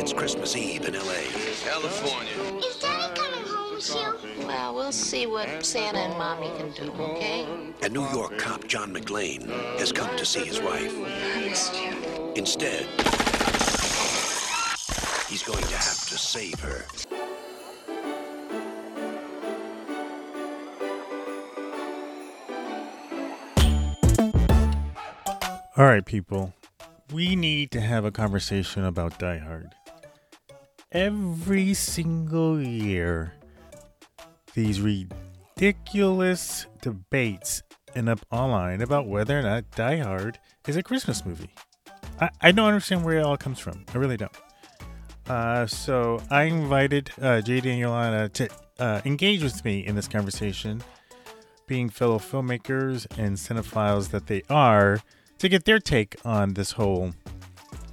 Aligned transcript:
It's 0.00 0.14
Christmas 0.14 0.56
Eve 0.56 0.86
in 0.86 0.94
L.A. 0.94 1.24
California. 1.62 2.32
Is 2.66 2.76
Daddy 2.78 3.14
coming 3.14 3.44
home 3.46 3.78
soon? 3.78 4.46
Well, 4.46 4.74
we'll 4.74 4.90
see 4.90 5.26
what 5.26 5.66
Santa 5.66 5.98
and 5.98 6.16
Mommy 6.16 6.50
can 6.56 6.70
do, 6.72 6.90
okay? 6.92 7.46
A 7.82 7.88
New 7.90 8.08
York 8.10 8.38
cop 8.38 8.66
John 8.66 8.94
McClane 8.94 9.50
has 9.78 9.92
come 9.92 10.16
to 10.16 10.24
see 10.24 10.46
his 10.46 10.62
wife. 10.62 10.94
I 10.96 11.40
missed 11.40 11.74
you. 11.74 12.32
Instead, 12.36 12.86
he's 15.28 15.42
going 15.42 15.64
to 15.64 15.76
have 15.76 16.08
to 16.08 16.16
save 16.16 16.58
her. 16.60 16.86
All 25.76 25.84
right, 25.84 26.04
people. 26.04 26.54
We 27.12 27.36
need 27.36 27.70
to 27.70 27.80
have 27.80 28.04
a 28.04 28.10
conversation 28.10 28.84
about 28.84 29.18
Die 29.18 29.38
Hard. 29.38 29.74
Every 30.92 31.72
single 31.72 32.60
year, 32.60 33.32
these 34.52 34.82
ridiculous 34.82 36.66
debates 36.82 37.62
end 37.94 38.10
up 38.10 38.20
online 38.30 38.82
about 38.82 39.06
whether 39.06 39.38
or 39.38 39.42
not 39.42 39.70
Die 39.70 39.96
Hard 39.96 40.38
is 40.66 40.76
a 40.76 40.82
Christmas 40.82 41.24
movie. 41.24 41.48
I, 42.20 42.28
I 42.42 42.52
don't 42.52 42.66
understand 42.66 43.06
where 43.06 43.18
it 43.18 43.24
all 43.24 43.38
comes 43.38 43.58
from. 43.58 43.86
I 43.94 43.96
really 43.96 44.18
don't. 44.18 44.36
Uh, 45.26 45.66
so 45.66 46.22
I 46.30 46.42
invited 46.44 47.10
uh, 47.18 47.40
JD 47.40 47.66
and 47.70 47.78
Yolanda 47.78 48.28
to 48.28 48.48
uh, 48.78 49.00
engage 49.06 49.42
with 49.42 49.64
me 49.64 49.86
in 49.86 49.94
this 49.94 50.08
conversation, 50.08 50.82
being 51.66 51.88
fellow 51.88 52.18
filmmakers 52.18 53.06
and 53.18 53.36
cinephiles 53.36 54.10
that 54.10 54.26
they 54.26 54.42
are, 54.50 55.00
to 55.38 55.48
get 55.48 55.64
their 55.64 55.78
take 55.78 56.16
on 56.24 56.54
this 56.54 56.72
whole 56.72 57.12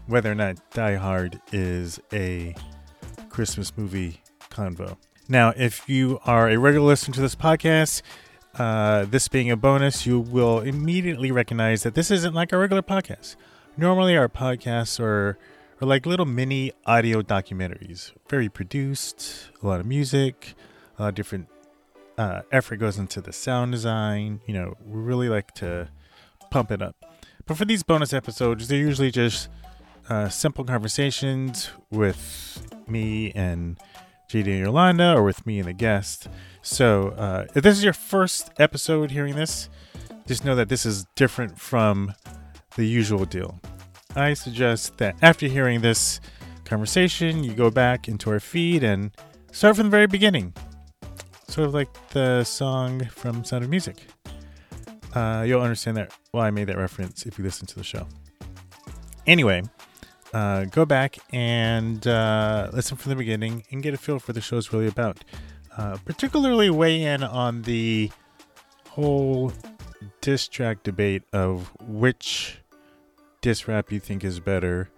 whether 0.08 0.32
or 0.32 0.36
not 0.36 0.58
Die 0.72 0.96
Hard 0.96 1.42
is 1.52 2.00
a 2.14 2.56
Christmas 3.30 3.76
movie 3.76 4.22
convo. 4.50 4.98
Now, 5.28 5.54
if 5.58 5.88
you 5.90 6.20
are 6.26 6.50
a 6.50 6.58
regular 6.58 6.86
listener 6.88 7.16
to 7.16 7.22
this 7.22 7.36
podcast, 7.36 8.04
uh, 8.58 9.06
this 9.06 9.28
being 9.28 9.50
a 9.50 9.58
bonus, 9.58 10.06
you 10.06 10.20
will 10.20 10.60
immediately 10.60 11.32
recognize 11.32 11.84
that 11.84 11.96
this 11.96 12.12
isn't 12.12 12.34
like 12.34 12.54
a 12.54 12.58
regular 12.58 12.84
podcast. 12.84 13.36
Normally, 13.78 14.16
our 14.16 14.30
podcasts 14.30 15.00
are, 15.00 15.38
are 15.82 15.88
like 15.88 16.06
little 16.06 16.26
mini 16.26 16.72
audio 16.86 17.22
documentaries, 17.22 18.14
very 18.30 18.48
produced, 18.48 19.50
a 19.62 19.68
lot 19.68 19.80
of 19.80 19.86
music, 19.86 20.54
a 20.98 21.04
lot 21.04 21.08
of 21.10 21.16
different 21.16 21.48
uh, 22.18 22.42
effort 22.52 22.78
goes 22.78 22.98
into 22.98 23.20
the 23.20 23.34
sound 23.34 23.72
design. 23.72 24.40
You 24.46 24.54
know, 24.54 24.76
we 24.86 25.02
really 25.02 25.28
like 25.28 25.54
to 25.56 25.90
pump 26.52 26.72
it 26.72 26.82
up. 26.82 26.96
But 27.46 27.58
for 27.58 27.66
these 27.66 27.84
bonus 27.84 28.14
episodes, 28.14 28.68
they're 28.68 28.80
usually 28.80 29.12
just 29.12 29.50
uh, 30.10 30.30
simple 30.30 30.64
conversations 30.64 31.70
with 31.92 32.66
me 32.88 33.32
and 33.34 33.78
JD 34.30 34.48
and 34.48 34.60
Yolanda, 34.60 35.14
or 35.16 35.24
with 35.24 35.46
me 35.46 35.60
and 35.60 35.70
a 35.70 35.74
guest. 35.74 36.28
So, 36.62 37.10
uh, 37.10 37.46
if 37.54 37.64
this 37.64 37.78
is 37.78 37.84
your 37.84 37.94
first 37.94 38.50
episode 38.58 39.12
hearing 39.12 39.36
this, 39.36 39.70
just 40.28 40.44
know 40.44 40.56
that 40.56 40.70
this 40.70 40.86
is 40.86 41.06
different 41.16 41.60
from 41.60 42.14
the 42.76 42.86
usual 42.86 43.26
deal. 43.26 43.60
I 44.16 44.34
suggest 44.34 44.98
that 44.98 45.16
after 45.22 45.48
hearing 45.48 45.82
this 45.82 46.20
conversation, 46.64 47.44
you 47.44 47.54
go 47.54 47.70
back 47.70 48.08
into 48.08 48.32
our 48.32 48.40
feed 48.40 48.84
and 48.84 49.12
start 49.52 49.76
from 49.76 49.86
the 49.86 49.92
very 49.92 50.08
beginning. 50.08 50.54
Sort 51.48 51.68
of 51.68 51.74
like 51.76 51.90
the 52.10 52.44
song 52.44 53.06
from 53.06 53.44
Sound 53.44 53.64
of 53.64 53.70
Music. 53.70 54.08
Uh, 55.16 55.44
you'll 55.48 55.62
understand 55.62 55.98
that 55.98 56.12
why 56.32 56.48
I 56.48 56.52
made 56.52 56.68
that 56.68 56.78
reference 56.78 57.26
if 57.26 57.38
you 57.40 57.44
listen 57.44 57.66
to 57.68 57.76
the 57.76 57.84
show. 57.84 58.06
Anyway, 59.26 59.64
uh, 60.34 60.66
go 60.66 60.86
back 60.86 61.18
and 61.32 62.06
uh, 62.06 62.70
listen 62.74 62.98
from 62.98 63.12
the 63.12 63.16
beginning 63.16 63.64
and 63.72 63.82
get 63.82 63.94
a 63.94 63.98
feel 63.98 64.20
for 64.20 64.34
the 64.34 64.42
show's 64.42 64.74
really 64.74 64.88
about. 64.88 65.24
Uh, 65.78 65.98
particularly 66.06 66.70
weigh 66.70 67.04
in 67.04 67.24
on 67.24 67.62
the 67.64 68.12
whole 68.90 69.52
diss 70.22 70.48
track 70.48 70.84
debate 70.84 71.24
of 71.34 71.72
which 71.82 72.60
diss 73.42 73.68
rap 73.68 73.92
you 73.92 74.00
think 74.00 74.24
is 74.24 74.40
better 74.40 74.90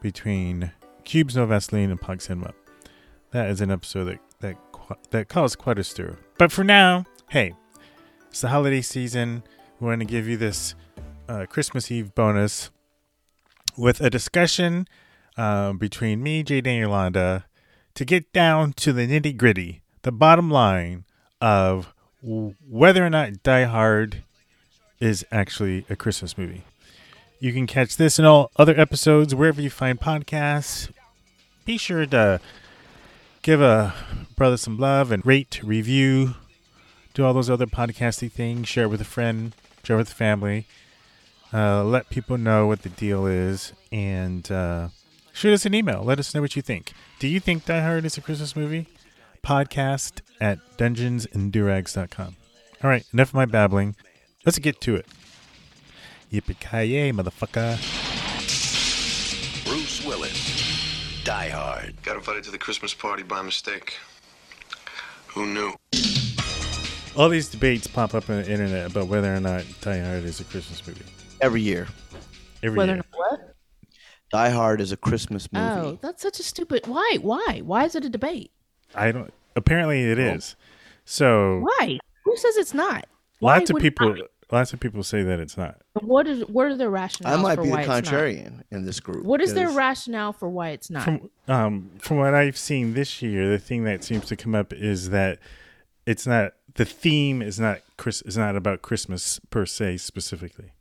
between 0.00 0.72
Cubes 1.04 1.36
No 1.36 1.46
Vaseline 1.46 1.90
and 1.90 2.00
Pog 2.00 2.20
Cinema. 2.20 2.52
That 3.32 3.50
is 3.50 3.60
an 3.60 3.70
episode 3.70 4.04
that 4.04 4.18
that 4.40 4.56
that 5.10 5.28
caused 5.28 5.58
quite 5.58 5.78
a 5.78 5.84
stir. 5.84 6.16
But 6.38 6.52
for 6.52 6.64
now, 6.64 7.04
hey, 7.30 7.54
it's 8.28 8.40
the 8.40 8.48
holiday 8.48 8.82
season. 8.82 9.42
We 9.78 9.88
want 9.88 10.00
to 10.00 10.06
give 10.06 10.26
you 10.26 10.36
this 10.38 10.74
uh, 11.28 11.44
Christmas 11.48 11.90
Eve 11.90 12.14
bonus 12.14 12.70
with 13.76 14.00
a 14.00 14.08
discussion 14.08 14.88
uh, 15.36 15.74
between 15.74 16.22
me, 16.22 16.42
JD, 16.42 16.66
and 16.66 16.80
Yolanda 16.80 17.44
to 17.94 18.04
get 18.04 18.32
down 18.32 18.72
to 18.74 18.92
the 18.92 19.06
nitty 19.06 19.36
gritty, 19.36 19.82
the 20.02 20.12
bottom 20.12 20.50
line 20.50 21.04
of 21.40 21.92
whether 22.22 23.04
or 23.04 23.10
not 23.10 23.42
Die 23.42 23.64
Hard 23.64 24.22
is 24.98 25.26
actually 25.30 25.84
a 25.90 25.96
Christmas 25.96 26.38
movie. 26.38 26.64
You 27.38 27.52
can 27.52 27.66
catch 27.66 27.98
this 27.98 28.18
and 28.18 28.26
all 28.26 28.50
other 28.56 28.78
episodes 28.80 29.34
wherever 29.34 29.60
you 29.60 29.68
find 29.68 30.00
podcasts. 30.00 30.90
Be 31.66 31.76
sure 31.76 32.06
to 32.06 32.40
give 33.42 33.60
a 33.60 33.94
brother 34.36 34.56
some 34.56 34.78
love 34.78 35.12
and 35.12 35.24
rate, 35.26 35.60
review, 35.62 36.34
do 37.12 37.24
all 37.24 37.34
those 37.34 37.50
other 37.50 37.66
podcasty 37.66 38.30
things. 38.30 38.68
Share 38.68 38.84
it 38.84 38.88
with 38.88 39.00
a 39.00 39.04
friend, 39.04 39.54
share 39.86 39.96
with 39.96 40.08
the 40.08 40.14
family. 40.14 40.66
Uh, 41.54 41.84
let 41.84 42.10
people 42.10 42.36
know 42.36 42.66
what 42.66 42.82
the 42.82 42.88
deal 42.88 43.26
is 43.26 43.72
and 43.92 44.50
uh, 44.50 44.88
shoot 45.32 45.52
us 45.54 45.64
an 45.64 45.74
email. 45.74 46.02
Let 46.02 46.18
us 46.18 46.34
know 46.34 46.40
what 46.40 46.56
you 46.56 46.62
think. 46.62 46.92
Do 47.20 47.28
you 47.28 47.38
think 47.38 47.64
Die 47.64 47.80
Hard 47.80 48.04
is 48.04 48.18
a 48.18 48.20
Christmas 48.20 48.56
movie? 48.56 48.88
Podcast 49.44 50.22
at 50.40 50.58
dungeonsanddurags.com. 50.76 52.36
All 52.82 52.90
right, 52.90 53.04
enough 53.12 53.28
of 53.28 53.34
my 53.34 53.46
babbling. 53.46 53.94
Let's 54.44 54.58
get 54.58 54.80
to 54.82 54.96
it. 54.96 55.06
Yippee 56.32 56.58
ki 56.58 57.12
motherfucker. 57.12 57.78
Bruce 59.64 60.04
Willis, 60.04 61.22
Die 61.22 61.48
Hard. 61.48 61.94
Got 62.02 62.16
invited 62.16 62.42
to 62.44 62.50
the 62.50 62.58
Christmas 62.58 62.92
party 62.92 63.22
by 63.22 63.40
mistake. 63.42 63.94
Who 65.28 65.46
knew? 65.46 65.74
All 67.16 67.30
these 67.30 67.48
debates 67.48 67.86
pop 67.86 68.14
up 68.14 68.28
on 68.28 68.42
the 68.42 68.50
internet 68.50 68.90
about 68.90 69.06
whether 69.08 69.34
or 69.34 69.40
not 69.40 69.64
Die 69.80 69.98
Hard 69.98 70.24
is 70.24 70.40
a 70.40 70.44
Christmas 70.44 70.86
movie. 70.86 71.00
every 71.40 71.62
year. 71.62 71.86
Every 72.62 72.76
Whether 72.76 72.94
year. 72.94 73.04
what? 73.14 73.54
Die 74.32 74.50
Hard 74.50 74.80
is 74.82 74.92
a 74.92 74.96
Christmas 74.98 75.50
movie. 75.50 75.64
Oh, 75.64 75.98
that's 76.02 76.22
such 76.22 76.40
a 76.40 76.42
stupid. 76.42 76.86
Why? 76.86 77.18
Why? 77.22 77.62
Why 77.64 77.84
is 77.84 77.94
it 77.94 78.04
a 78.04 78.10
debate? 78.10 78.50
I 78.94 79.12
don't. 79.12 79.32
Apparently, 79.54 80.02
it 80.02 80.18
is. 80.18 80.56
So 81.04 81.60
Why? 81.60 81.98
Who 82.24 82.36
says 82.36 82.56
it's 82.58 82.74
not? 82.74 83.06
Why 83.38 83.58
lots 83.58 83.70
of 83.70 83.76
people, 83.76 84.16
lots 84.50 84.72
of 84.72 84.80
people 84.80 85.02
say 85.02 85.22
that 85.22 85.40
it's 85.40 85.56
not. 85.56 85.80
What 86.00 86.26
is? 86.26 86.40
What 86.46 86.66
are 86.66 86.76
their 86.76 86.90
rationales? 86.90 87.26
I 87.26 87.36
might 87.36 87.54
for 87.54 87.62
be 87.62 87.68
the 87.68 87.74
why 87.76 87.82
it's 87.82 87.88
contrarian 88.10 88.62
in 88.70 88.84
this 88.84 89.00
group. 89.00 89.24
What 89.24 89.40
is 89.40 89.54
their 89.54 89.70
rationale 89.70 90.32
for 90.32 90.50
why 90.50 90.70
it's 90.70 90.90
not? 90.90 91.04
From 91.04 91.30
um, 91.48 91.90
from 91.98 92.18
what 92.18 92.34
I've 92.34 92.58
seen 92.58 92.92
this 92.92 93.22
year, 93.22 93.48
the 93.48 93.58
thing 93.58 93.84
that 93.84 94.04
seems 94.04 94.26
to 94.26 94.36
come 94.36 94.54
up 94.54 94.72
is 94.72 95.10
that 95.10 95.38
it's 96.04 96.26
not 96.26 96.52
the 96.76 96.84
theme 96.84 97.42
is 97.42 97.58
not 97.60 97.80
Chris 97.96 98.22
is 98.22 98.36
not 98.36 98.56
about 98.56 98.82
Christmas 98.82 99.40
per 99.50 99.66
se 99.66 99.98
specifically. 99.98 100.72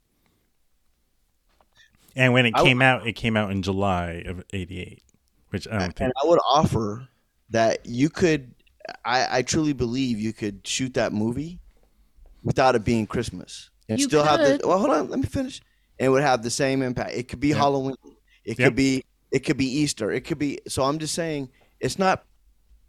And 2.15 2.31
when 2.33 2.45
it 2.45 2.53
I 2.55 2.59
w- 2.59 2.69
came 2.71 2.81
out, 2.81 3.05
it 3.07 3.13
came 3.13 3.35
out 3.35 3.51
in 3.51 3.61
July 3.61 4.23
of 4.25 4.43
'88, 4.53 5.03
which 5.49 5.67
I 5.67 5.71
don't 5.71 5.81
think. 5.87 5.99
And 6.01 6.13
I 6.23 6.27
would 6.27 6.39
offer 6.49 7.07
that 7.49 7.85
you 7.85 8.09
could. 8.09 8.53
I, 9.03 9.39
I 9.39 9.41
truly 9.41 9.73
believe 9.73 10.19
you 10.19 10.31
could 10.31 10.65
shoot 10.65 10.93
that 10.93 11.11
movie 11.11 11.59
without 12.43 12.75
it 12.75 12.83
being 12.85 13.07
Christmas 13.07 13.71
and 13.89 13.99
You 13.99 14.05
still 14.05 14.23
have 14.23 14.39
could. 14.39 14.61
the. 14.61 14.67
Well, 14.67 14.77
hold 14.77 14.91
on. 14.91 15.09
Let 15.09 15.19
me 15.19 15.25
finish. 15.25 15.59
And 15.99 16.05
it 16.07 16.09
would 16.09 16.21
have 16.23 16.43
the 16.43 16.51
same 16.51 16.81
impact. 16.83 17.13
It 17.13 17.27
could 17.27 17.39
be 17.39 17.49
Yep. 17.49 17.57
Halloween. 17.57 17.95
It 18.43 18.59
Yep. 18.59 18.67
could 18.67 18.75
be. 18.75 19.03
It 19.31 19.39
could 19.39 19.57
be 19.57 19.65
Easter. 19.65 20.11
It 20.11 20.21
could 20.21 20.37
be. 20.37 20.59
So 20.67 20.83
I'm 20.83 20.99
just 20.99 21.13
saying, 21.15 21.49
it's 21.79 21.97
not 21.99 22.23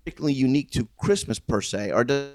particularly 0.05 0.35
unique 0.35 0.71
to 0.73 0.87
Christmas 0.99 1.39
per 1.41 1.61
se, 1.63 1.91
or 1.93 2.05
does- 2.05 2.31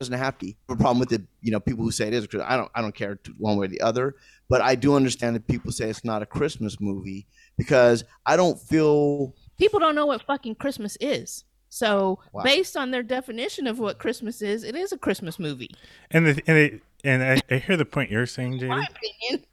doesn't 0.00 0.14
have 0.18 0.38
to. 0.38 0.46
be. 0.46 0.56
I 0.68 0.72
have 0.72 0.78
a 0.80 0.82
problem 0.82 0.98
with 0.98 1.12
it. 1.12 1.22
You 1.42 1.52
know, 1.52 1.60
people 1.60 1.84
who 1.84 1.90
say 1.90 2.08
it 2.08 2.14
is. 2.14 2.26
I 2.42 2.56
don't. 2.56 2.70
I 2.74 2.80
don't 2.80 2.94
care 2.94 3.18
one 3.38 3.56
way 3.58 3.66
or 3.66 3.68
the 3.68 3.80
other. 3.82 4.16
But 4.48 4.62
I 4.62 4.74
do 4.74 4.96
understand 4.96 5.36
that 5.36 5.46
people 5.46 5.70
say 5.70 5.88
it's 5.88 6.04
not 6.04 6.22
a 6.22 6.26
Christmas 6.26 6.80
movie 6.80 7.26
because 7.56 8.02
I 8.26 8.36
don't 8.36 8.58
feel 8.58 9.34
People 9.58 9.78
don't 9.78 9.94
know 9.94 10.06
what 10.06 10.22
fucking 10.22 10.54
Christmas 10.56 10.96
is. 11.00 11.44
So, 11.68 12.18
Wow. 12.32 12.42
based 12.42 12.76
on 12.76 12.90
their 12.90 13.02
definition 13.04 13.66
of 13.68 13.78
what 13.78 13.98
Christmas 13.98 14.42
is, 14.42 14.64
it 14.64 14.74
is 14.74 14.90
a 14.90 14.98
Christmas 14.98 15.38
movie. 15.38 15.70
And 16.10 16.26
the 16.26 16.42
and 16.46 16.56
it, 16.58 16.82
and 17.04 17.22
I, 17.22 17.54
I 17.54 17.58
hear 17.58 17.76
the 17.76 17.84
point 17.84 18.10
you're 18.10 18.26
saying, 18.26 18.58
JD. 18.58 18.68
My 18.68 18.86
opinion. 18.90 19.44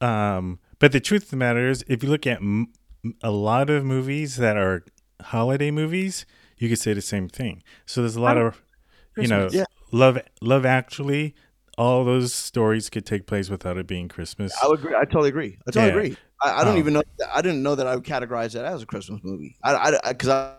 Um, 0.00 0.60
but 0.78 0.92
the 0.92 1.00
truth 1.00 1.24
of 1.24 1.30
the 1.30 1.36
matter 1.36 1.68
is, 1.68 1.84
if 1.88 2.02
you 2.02 2.08
look 2.08 2.26
at 2.26 2.38
m- 2.38 2.72
a 3.22 3.30
lot 3.30 3.68
of 3.70 3.84
movies 3.84 4.36
that 4.36 4.56
are 4.56 4.84
holiday 5.20 5.70
movies, 5.70 6.24
you 6.56 6.68
could 6.68 6.78
say 6.78 6.92
the 6.92 7.00
same 7.02 7.28
thing. 7.28 7.62
So 7.86 8.00
there's 8.02 8.16
a 8.16 8.20
lot 8.20 8.36
of, 8.38 8.62
you 9.16 9.28
know, 9.28 9.48
Yeah. 9.52 9.64
Love 9.92 10.18
Love 10.40 10.64
Actually. 10.66 11.34
all 11.78 12.04
those 12.04 12.34
stories 12.34 12.90
could 12.90 13.06
take 13.06 13.26
place 13.26 13.48
without 13.48 13.78
it 13.78 13.86
being 13.86 14.06
Christmas. 14.06 14.52
I 14.62 14.68
would 14.68 14.80
agree. 14.80 14.94
I 14.94 15.04
totally 15.04 15.30
agree. 15.30 15.56
I 15.66 15.70
totally 15.70 15.86
Yeah. 15.86 15.96
agree. 15.96 16.16
I, 16.44 16.60
I 16.60 16.64
don't 16.64 16.76
Oh. 16.76 16.78
even 16.78 16.92
know. 16.94 17.02
I 17.32 17.40
didn't 17.40 17.62
know 17.62 17.74
that 17.74 17.86
I 17.86 17.94
would 17.94 18.04
categorize 18.04 18.52
that 18.52 18.64
as 18.66 18.82
a 18.82 18.86
Christmas 18.86 19.20
movie. 19.24 19.56
I 19.64 19.74
I 20.04 20.12
because 20.12 20.28
I, 20.28 20.56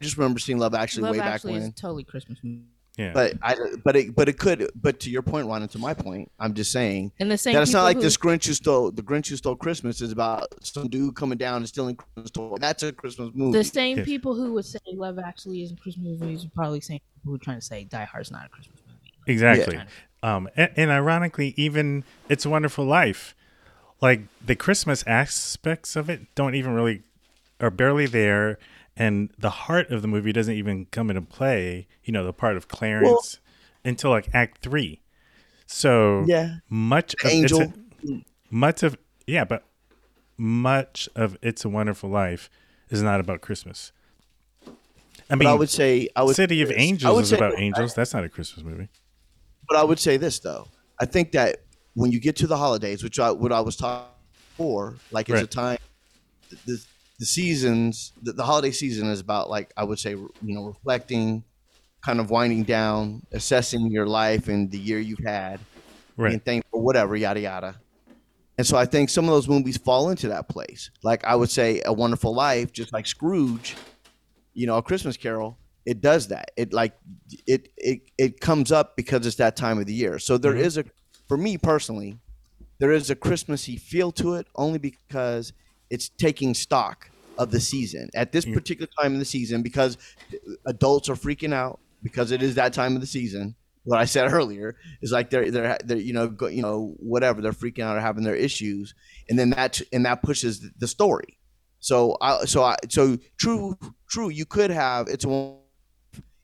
just 0.00 0.16
remember 0.16 0.38
seeing 0.38 0.58
Love 0.58 0.74
Actually 0.74 1.02
Love 1.04 1.12
way 1.16 1.20
Actually 1.20 1.52
back 1.52 1.58
is 1.58 1.64
when. 1.64 1.72
totally 1.72 2.04
Christmas 2.04 2.38
movie. 2.42 2.64
Yeah. 2.96 3.12
But 3.12 3.34
I 3.42 3.56
but 3.84 3.96
it 3.96 4.14
but 4.14 4.28
it 4.28 4.38
could. 4.38 4.70
But 4.74 5.00
to 5.00 5.10
your 5.10 5.22
point, 5.22 5.46
Ron, 5.48 5.62
and 5.62 5.70
to 5.72 5.78
my 5.78 5.94
point, 5.94 6.30
I'm 6.38 6.54
just 6.54 6.72
saying 6.72 7.12
And 7.18 7.30
the 7.30 7.38
same. 7.38 7.54
that 7.54 7.62
it's 7.62 7.72
not 7.72 7.84
like 7.84 7.96
who- 7.96 8.02
this 8.02 8.16
Grinch 8.16 8.46
who 8.46 8.52
stole 8.54 8.90
the 8.90 9.02
Grinch 9.02 9.28
who 9.28 9.36
stole 9.36 9.56
Christmas 9.56 10.00
is 10.00 10.12
about 10.12 10.48
some 10.64 10.88
dude 10.88 11.14
coming 11.16 11.38
down 11.38 11.56
and 11.56 11.68
stealing 11.68 11.96
Christmas 11.96 12.30
toy. 12.30 12.56
That's 12.60 12.82
a 12.82 12.92
Christmas 12.92 13.30
movie. 13.34 13.56
The 13.58 13.64
same 13.64 13.98
Yeah. 13.98 14.04
people 14.04 14.34
who 14.34 14.52
would 14.54 14.64
say 14.66 14.78
Love 14.92 15.18
Actually 15.18 15.62
isn't 15.62 15.80
Christmas 15.80 16.20
movies 16.20 16.44
are 16.44 16.50
probably 16.54 16.80
saying 16.80 17.00
people 17.16 17.30
who 17.30 17.34
are 17.36 17.38
trying 17.38 17.58
to 17.60 17.64
say 17.64 17.84
Die 17.84 18.04
Hard's 18.04 18.30
not 18.30 18.46
a 18.46 18.48
Christmas 18.48 18.78
movie. 18.86 19.12
Exactly. 19.26 19.78
Um, 20.22 20.48
and, 20.56 20.70
and 20.76 20.90
ironically, 20.90 21.52
even 21.56 22.04
It's 22.28 22.44
a 22.44 22.50
Wonderful 22.50 22.84
Life, 22.84 23.34
like 24.00 24.20
the 24.44 24.54
Christmas 24.54 25.02
aspects 25.06 25.96
of 25.96 26.08
it 26.10 26.32
don't 26.34 26.54
even 26.54 26.74
really, 26.74 27.02
are 27.60 27.70
barely 27.70 28.06
there. 28.06 28.58
And 28.96 29.30
the 29.38 29.50
heart 29.50 29.90
of 29.90 30.02
the 30.02 30.08
movie 30.08 30.32
doesn't 30.32 30.54
even 30.54 30.86
come 30.86 31.08
into 31.10 31.22
play, 31.22 31.86
you 32.04 32.12
know, 32.12 32.24
the 32.24 32.32
part 32.32 32.56
of 32.56 32.68
Clarence 32.68 33.38
until 33.84 34.10
like 34.10 34.28
Act 34.34 34.58
Three. 34.58 35.00
So 35.66 36.24
Yeah. 36.26 36.56
much 36.68 37.14
of 37.24 37.30
Angel. 37.30 37.60
It's 38.02 38.10
a, 38.10 38.24
much 38.50 38.82
of, 38.82 38.98
yeah, 39.26 39.44
but 39.44 39.64
much 40.36 41.08
of 41.16 41.38
It's 41.40 41.64
a 41.64 41.68
Wonderful 41.70 42.10
Life 42.10 42.50
is 42.90 43.02
not 43.02 43.18
about 43.20 43.40
Christmas. 43.40 43.92
I 44.66 44.70
but 45.30 45.38
mean, 45.38 45.48
I 45.48 45.54
would 45.54 45.70
say 45.70 46.08
I 46.14 46.22
would 46.24 46.36
City 46.36 46.60
of 46.60 46.68
would 46.68 46.78
Angels 46.78 47.22
is 47.22 47.28
say- 47.30 47.36
about 47.36 47.58
angels. 47.58 47.94
That's 47.94 48.12
not 48.12 48.24
a 48.24 48.28
Christmas 48.28 48.64
movie. 48.64 48.88
But 49.68 49.78
I 49.78 49.84
would 49.84 49.98
say 49.98 50.18
this 50.18 50.38
though. 50.40 50.68
I 51.00 51.06
think 51.06 51.32
that 51.32 51.62
when 51.94 52.12
you 52.12 52.20
get 52.20 52.36
to 52.36 52.46
the 52.46 52.56
holidays, 52.58 53.02
which 53.02 53.18
I 53.18 53.30
what 53.30 53.52
I 53.52 53.60
was 53.60 53.76
talking 53.76 54.08
for, 54.56 54.96
like 55.10 55.30
it's 55.30 55.40
a 55.40 55.46
time 55.46 55.78
the 56.66 56.84
the 57.22 57.26
seasons 57.26 58.12
the, 58.20 58.32
the 58.32 58.42
holiday 58.42 58.72
season 58.72 59.08
is 59.08 59.20
about 59.20 59.48
like 59.48 59.72
I 59.76 59.84
would 59.84 60.00
say 60.00 60.10
you 60.10 60.32
know 60.42 60.64
reflecting, 60.64 61.44
kind 62.04 62.18
of 62.18 62.30
winding 62.30 62.64
down, 62.64 63.22
assessing 63.30 63.92
your 63.92 64.08
life 64.08 64.48
and 64.48 64.68
the 64.72 64.78
year 64.78 64.98
you've 64.98 65.20
had, 65.24 65.60
Right. 66.16 66.30
being 66.30 66.40
thankful, 66.40 66.82
whatever, 66.82 67.14
yada 67.14 67.38
yada. 67.38 67.76
And 68.58 68.66
so 68.66 68.76
I 68.76 68.86
think 68.86 69.08
some 69.08 69.26
of 69.26 69.30
those 69.30 69.46
movies 69.46 69.76
fall 69.76 70.10
into 70.10 70.26
that 70.30 70.48
place. 70.48 70.90
Like 71.04 71.24
I 71.24 71.36
would 71.36 71.48
say, 71.48 71.80
A 71.84 71.92
Wonderful 71.92 72.34
Life, 72.34 72.72
just 72.72 72.92
like 72.92 73.06
Scrooge, 73.06 73.76
you 74.52 74.66
know, 74.66 74.78
A 74.78 74.82
Christmas 74.82 75.16
Carol, 75.16 75.56
it 75.86 76.00
does 76.00 76.26
that. 76.26 76.50
It 76.56 76.72
like 76.72 76.98
it 77.46 77.68
it 77.76 78.00
it 78.18 78.40
comes 78.40 78.72
up 78.72 78.96
because 78.96 79.24
it's 79.26 79.36
that 79.36 79.54
time 79.54 79.78
of 79.78 79.86
the 79.86 79.94
year. 79.94 80.18
So 80.18 80.38
there 80.38 80.54
mm-hmm. 80.54 80.64
is 80.64 80.76
a, 80.76 80.84
for 81.28 81.36
me 81.36 81.56
personally, 81.56 82.18
there 82.80 82.90
is 82.90 83.10
a 83.10 83.14
Christmassy 83.14 83.76
feel 83.76 84.10
to 84.10 84.34
it, 84.34 84.48
only 84.56 84.80
because 84.80 85.52
it's 85.88 86.08
taking 86.08 86.52
stock 86.52 87.11
of 87.38 87.50
the 87.50 87.60
season 87.60 88.10
at 88.14 88.32
this 88.32 88.44
particular 88.44 88.88
time 89.00 89.14
in 89.14 89.18
the 89.18 89.24
season 89.24 89.62
because 89.62 89.96
adults 90.66 91.08
are 91.08 91.14
freaking 91.14 91.54
out 91.54 91.80
because 92.02 92.30
it 92.30 92.42
is 92.42 92.56
that 92.56 92.72
time 92.72 92.94
of 92.94 93.00
the 93.00 93.06
season. 93.06 93.54
What 93.84 93.98
I 93.98 94.04
said 94.04 94.32
earlier 94.32 94.76
is 95.00 95.12
like 95.12 95.30
they're 95.30 95.50
they're, 95.50 95.78
they're 95.84 95.96
you 95.96 96.12
know 96.12 96.28
go, 96.28 96.46
you 96.46 96.62
know 96.62 96.94
whatever 96.98 97.40
they're 97.40 97.52
freaking 97.52 97.84
out 97.84 97.96
or 97.96 98.00
having 98.00 98.24
their 98.24 98.36
issues, 98.36 98.94
and 99.28 99.38
then 99.38 99.50
that 99.50 99.80
and 99.92 100.04
that 100.06 100.22
pushes 100.22 100.70
the 100.78 100.86
story. 100.86 101.38
So 101.80 102.16
I 102.20 102.44
so 102.44 102.62
I 102.62 102.76
so 102.88 103.18
true 103.38 103.76
true 104.08 104.28
you 104.28 104.46
could 104.46 104.70
have 104.70 105.08
it's 105.08 105.24
a 105.24 105.56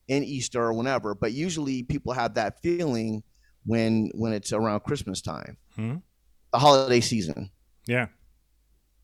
in 0.08 0.24
Easter 0.24 0.62
or 0.62 0.72
whenever, 0.72 1.14
but 1.14 1.32
usually 1.32 1.82
people 1.82 2.14
have 2.14 2.34
that 2.34 2.60
feeling 2.62 3.22
when 3.66 4.10
when 4.14 4.32
it's 4.32 4.52
around 4.52 4.80
Christmas 4.80 5.20
time, 5.20 5.58
Hmm? 5.76 5.96
the 6.52 6.58
holiday 6.58 7.00
season. 7.00 7.50
Yeah. 7.86 8.06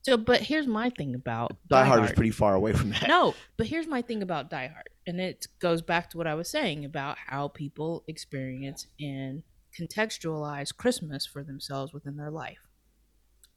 So, 0.05 0.19
but 0.19 0.43
here's 0.43 0.67
my 0.67 0.91
thing 0.91 1.15
about 1.15 1.57
Die 1.69 1.85
Hard 1.85 2.05
is 2.05 2.13
pretty 2.13 2.31
far 2.31 2.55
away 2.55 2.75
from 2.75 2.91
that. 2.91 3.09
No, 3.09 3.35
but 3.57 3.67
here's 3.67 3.87
my 3.87 4.03
thing 4.03 4.23
about 4.23 4.51
Die 4.51 4.67
Hard, 4.67 4.91
and 5.07 5.19
it 5.19 5.47
goes 5.61 5.81
back 5.81 6.11
to 6.11 6.19
what 6.19 6.27
I 6.27 6.35
was 6.35 6.49
saying 6.49 6.85
about 6.85 7.17
how 7.27 7.49
people 7.49 8.05
experience 8.07 8.87
and 9.01 9.43
contextualize 9.79 10.77
Christmas 10.77 11.25
for 11.25 11.43
themselves 11.43 11.95
within 11.95 12.17
their 12.17 12.31
life. 12.31 12.59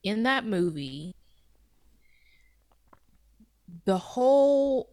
In 0.04 0.24
that 0.24 0.46
movie, 0.46 1.16
the 3.84 3.98
whole 3.98 4.90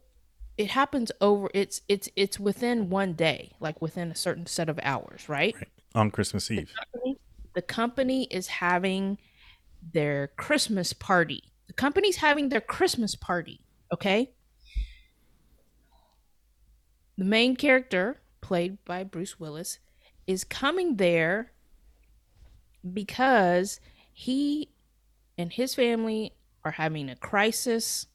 it 0.56 0.70
happens 0.70 1.12
over 1.20 1.48
it's 1.54 1.82
it's 1.88 2.08
it's 2.16 2.40
within 2.40 2.90
one 2.90 3.12
day, 3.12 3.52
like 3.60 3.80
within 3.80 4.10
a 4.10 4.16
certain 4.16 4.46
set 4.46 4.68
of 4.68 4.80
hours, 4.82 5.28
right? 5.28 5.54
right. 5.54 5.68
On 5.94 6.10
Christmas 6.10 6.50
Eve. 6.50 6.72
the 7.54 7.62
company 7.62 8.24
is 8.24 8.48
having 8.48 9.18
their 9.92 10.28
Christmas 10.28 10.92
party. 10.92 11.42
The 11.66 11.72
company's 11.72 12.16
having 12.16 12.48
their 12.48 12.60
Christmas 12.60 13.14
party, 13.14 13.60
okay? 13.92 14.32
The 17.16 17.24
main 17.24 17.56
character, 17.56 18.20
played 18.40 18.84
by 18.84 19.04
Bruce 19.04 19.38
Willis, 19.38 19.78
is 20.26 20.44
coming 20.44 20.96
there 20.96 21.52
because 22.92 23.80
he 24.12 24.70
and 25.38 25.52
his 25.52 25.74
family 25.74 26.32
are 26.64 26.72
having 26.72 27.08
a 27.08 27.16
crisis 27.16 28.06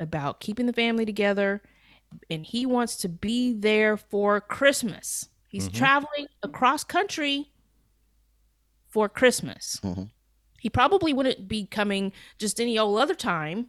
about 0.00 0.40
keeping 0.40 0.66
the 0.66 0.72
family 0.72 1.04
together 1.04 1.62
and 2.30 2.46
he 2.46 2.64
wants 2.64 2.96
to 2.96 3.08
be 3.08 3.52
there 3.52 3.96
for 3.96 4.40
Christmas. 4.40 5.28
He's 5.48 5.68
traveling 5.68 6.26
across 6.42 6.84
country 6.84 7.50
for 8.88 9.08
Christmas. 9.08 9.80
Mhm. 9.82 10.10
He 10.60 10.68
probably 10.70 11.12
wouldn't 11.12 11.48
be 11.48 11.66
coming 11.66 12.12
just 12.38 12.60
any 12.60 12.78
old 12.78 12.98
other 12.98 13.14
time, 13.14 13.68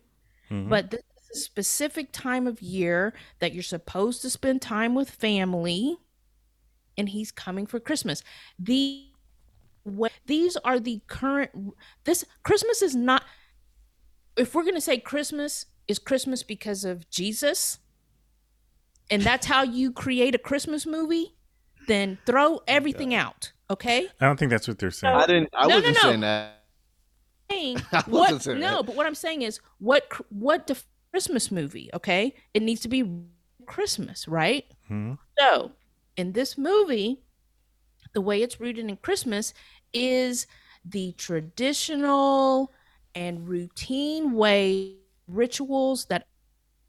Mhm. 0.50 0.70
but 0.70 0.92
this 0.92 1.02
is 1.32 1.38
a 1.38 1.40
specific 1.44 2.12
time 2.12 2.48
of 2.48 2.62
year 2.62 3.14
that 3.40 3.54
you're 3.54 3.64
supposed 3.64 4.22
to 4.24 4.30
spend 4.30 4.62
time 4.62 4.96
with 4.96 5.10
family, 5.10 5.98
and 6.98 7.10
he's 7.10 7.32
coming 7.32 7.66
for 7.68 7.80
Christmas. 7.80 8.24
The 8.58 9.06
what 9.84 10.12
these 10.26 10.58
are 10.58 10.80
the 10.80 11.02
current 11.08 11.52
this 12.04 12.26
Christmas 12.44 12.82
is 12.82 12.96
not 12.96 13.24
if 14.36 14.54
we're 14.54 14.64
going 14.64 14.76
to 14.76 14.82
say 14.82 15.00
Christmas 15.00 15.66
is 15.88 15.98
Christmas 15.98 16.44
because 16.44 16.84
of 16.84 17.10
Jesus 17.10 17.80
and 19.10 19.22
that's 19.22 19.48
how 19.48 19.64
you 19.64 19.92
create 19.92 20.36
a 20.36 20.38
Christmas 20.38 20.86
movie, 20.86 21.34
then 21.88 22.20
throw 22.26 22.62
everything 22.68 23.16
out, 23.16 23.52
okay? 23.72 24.08
I 24.20 24.26
don't 24.28 24.38
think 24.38 24.52
that's 24.52 24.68
what 24.68 24.78
they're 24.78 24.92
saying. 24.92 25.16
I 25.16 25.26
didn't. 25.26 25.50
I 25.54 25.64
No, 25.64 25.70
no, 25.70 25.76
wasn't 25.78 25.96
no. 25.96 26.02
saying 26.02 26.20
that. 26.20 26.59
Saying 27.50 27.78
what 28.08 28.42
saying 28.42 28.60
no 28.60 28.78
that. 28.78 28.86
but 28.86 28.96
what 28.96 29.06
i'm 29.06 29.16
saying 29.16 29.42
is 29.42 29.60
what 29.80 30.12
what 30.30 30.68
def- 30.68 30.86
christmas 31.12 31.52
movie 31.52 31.90
okay 31.94 32.34
it 32.54 32.62
needs 32.62 32.82
to 32.82 32.88
be 32.88 33.04
christmas 33.66 34.28
right 34.28 34.66
Mhm. 34.90 35.18
so 35.38 35.72
in 36.18 36.32
this 36.34 36.58
movie 36.58 37.22
the 38.14 38.22
way 38.22 38.42
it's 38.42 38.60
rooted 38.60 38.88
in 38.90 38.98
christmas 38.98 39.54
is 39.94 40.48
the 40.86 41.12
traditional 41.14 42.72
and 43.16 43.48
routine 43.48 44.34
way 44.34 44.96
rituals 45.28 46.06
that 46.06 46.26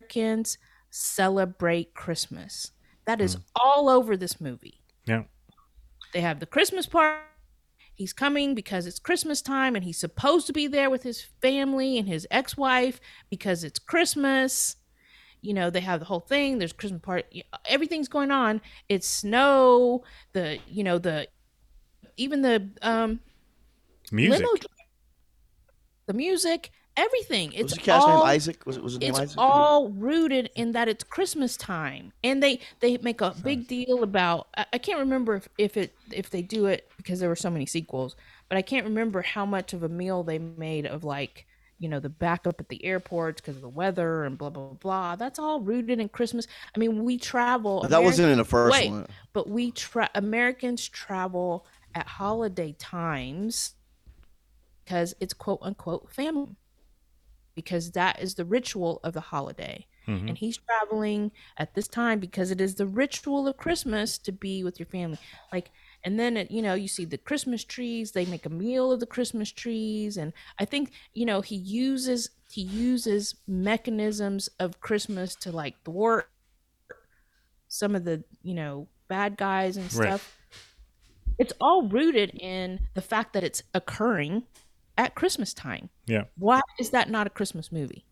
americans 0.00 0.56
celebrate 0.90 1.92
christmas 1.94 2.72
that 3.06 3.20
is 3.20 3.36
all 3.56 3.88
over 3.88 4.16
this 4.16 4.40
movie 4.40 4.80
Yeah. 5.06 5.24
they 6.12 6.20
have 6.20 6.40
the 6.40 6.46
christmas 6.46 6.86
party 6.86 7.20
he's 8.00 8.14
coming 8.14 8.54
because 8.54 8.86
it's 8.86 8.98
Christmas 8.98 9.42
time 9.42 9.76
and 9.76 9.84
he's 9.84 9.98
supposed 9.98 10.46
to 10.46 10.54
be 10.54 10.66
there 10.66 10.88
with 10.88 11.02
his 11.02 11.20
family 11.42 11.98
and 11.98 12.08
his 12.08 12.26
ex-wife 12.30 12.98
because 13.28 13.62
it's 13.62 13.78
Christmas. 13.78 14.76
You 15.42 15.52
know, 15.52 15.68
they 15.68 15.80
have 15.80 16.00
the 16.00 16.06
whole 16.06 16.20
thing. 16.20 16.58
There's 16.58 16.72
Christmas 16.72 17.02
party. 17.02 17.44
Everything's 17.66 18.08
going 18.08 18.30
on. 18.30 18.62
It's 18.88 19.06
snow. 19.06 20.02
The 20.32 20.60
you 20.66 20.82
know 20.82 20.96
the 20.96 21.28
even 22.16 22.40
the 22.40 22.70
um 22.80 23.20
Music. 24.10 24.40
limo, 24.40 24.54
the 26.06 26.14
music, 26.14 26.70
everything. 27.00 27.52
It's 27.52 27.74
was 27.74 27.78
cat's 27.78 28.04
all, 28.04 28.18
name 28.18 28.26
Isaac? 28.26 28.66
Was 28.66 28.76
it 28.76 28.82
was 28.82 28.98
name 28.98 29.10
it's 29.10 29.18
Isaac? 29.18 29.38
all 29.38 29.88
rooted 29.88 30.50
in 30.54 30.72
that 30.72 30.88
it's 30.88 31.04
Christmas 31.04 31.56
time, 31.56 32.12
and 32.22 32.42
they 32.42 32.60
they 32.80 32.96
make 32.98 33.20
a 33.20 33.34
big 33.42 33.66
deal 33.66 34.02
about. 34.02 34.48
I, 34.56 34.66
I 34.74 34.78
can't 34.78 34.98
remember 34.98 35.36
if, 35.36 35.48
if 35.58 35.76
it 35.76 35.94
if 36.12 36.30
they 36.30 36.42
do 36.42 36.66
it 36.66 36.90
because 36.96 37.20
there 37.20 37.28
were 37.28 37.36
so 37.36 37.50
many 37.50 37.66
sequels, 37.66 38.16
but 38.48 38.58
I 38.58 38.62
can't 38.62 38.84
remember 38.84 39.22
how 39.22 39.46
much 39.46 39.72
of 39.72 39.82
a 39.82 39.88
meal 39.88 40.22
they 40.22 40.38
made 40.38 40.86
of 40.86 41.04
like 41.04 41.46
you 41.78 41.88
know 41.88 41.98
the 41.98 42.10
backup 42.10 42.60
at 42.60 42.68
the 42.68 42.84
airports 42.84 43.40
because 43.40 43.56
of 43.56 43.62
the 43.62 43.68
weather 43.68 44.24
and 44.24 44.36
blah 44.36 44.50
blah 44.50 44.74
blah. 44.74 45.16
That's 45.16 45.38
all 45.38 45.60
rooted 45.60 45.98
in 45.98 46.08
Christmas. 46.08 46.46
I 46.74 46.78
mean, 46.78 47.04
we 47.04 47.16
travel. 47.16 47.82
that 47.88 48.02
wasn't 48.02 48.30
in 48.30 48.38
the 48.38 48.44
first 48.44 48.72
Wait, 48.72 48.90
one. 48.90 49.06
but 49.32 49.48
we 49.48 49.72
tra- 49.72 50.10
Americans 50.14 50.88
travel 50.88 51.66
at 51.94 52.06
holiday 52.06 52.76
times 52.78 53.74
because 54.84 55.14
it's 55.20 55.32
quote 55.32 55.60
unquote 55.62 56.12
family 56.12 56.56
because 57.54 57.92
that 57.92 58.20
is 58.20 58.34
the 58.34 58.44
ritual 58.44 59.00
of 59.04 59.12
the 59.12 59.20
holiday. 59.20 59.86
Mhm. 60.06 60.28
And 60.28 60.38
he's 60.38 60.56
traveling 60.58 61.30
at 61.56 61.74
this 61.74 61.88
time 61.88 62.20
because 62.20 62.50
it 62.50 62.60
is 62.60 62.74
the 62.76 62.86
ritual 62.86 63.46
of 63.46 63.56
Christmas 63.56 64.18
to 64.18 64.32
be 64.32 64.64
with 64.64 64.78
your 64.78 64.86
family. 64.86 65.18
Like 65.52 65.70
and 66.02 66.18
then 66.18 66.36
it, 66.36 66.50
you 66.50 66.62
know 66.62 66.72
you 66.74 66.88
see 66.88 67.04
the 67.04 67.18
christmas 67.18 67.62
trees 67.62 68.12
they 68.12 68.24
make 68.24 68.46
a 68.46 68.48
meal 68.48 68.90
of 68.90 69.00
the 69.00 69.06
christmas 69.06 69.52
trees 69.52 70.16
and 70.16 70.32
i 70.58 70.64
think 70.64 70.92
you 71.12 71.26
know 71.26 71.42
he 71.42 71.56
uses 71.56 72.30
he 72.50 72.62
uses 72.62 73.34
mechanisms 73.46 74.48
of 74.58 74.80
christmas 74.80 75.34
to 75.34 75.52
like 75.52 75.74
thwart 75.84 76.30
some 77.68 77.94
of 77.94 78.04
the 78.04 78.24
you 78.42 78.54
know 78.54 78.88
bad 79.08 79.36
guys 79.36 79.76
and 79.76 79.92
Right. 79.92 80.14
stuff 80.14 80.36
it's 81.38 81.52
all 81.60 81.88
rooted 81.88 82.30
in 82.30 82.88
the 82.94 83.02
fact 83.02 83.32
that 83.32 83.44
it's 83.44 83.62
occurring 83.74 84.44
at 85.00 85.14
christmas 85.14 85.52
time 85.54 85.88
Yeah. 86.06 86.24
why 86.36 86.60
is 86.78 86.90
that 86.90 87.08
not 87.10 87.26
a 87.26 87.30
christmas 87.30 87.72
movie 87.72 88.04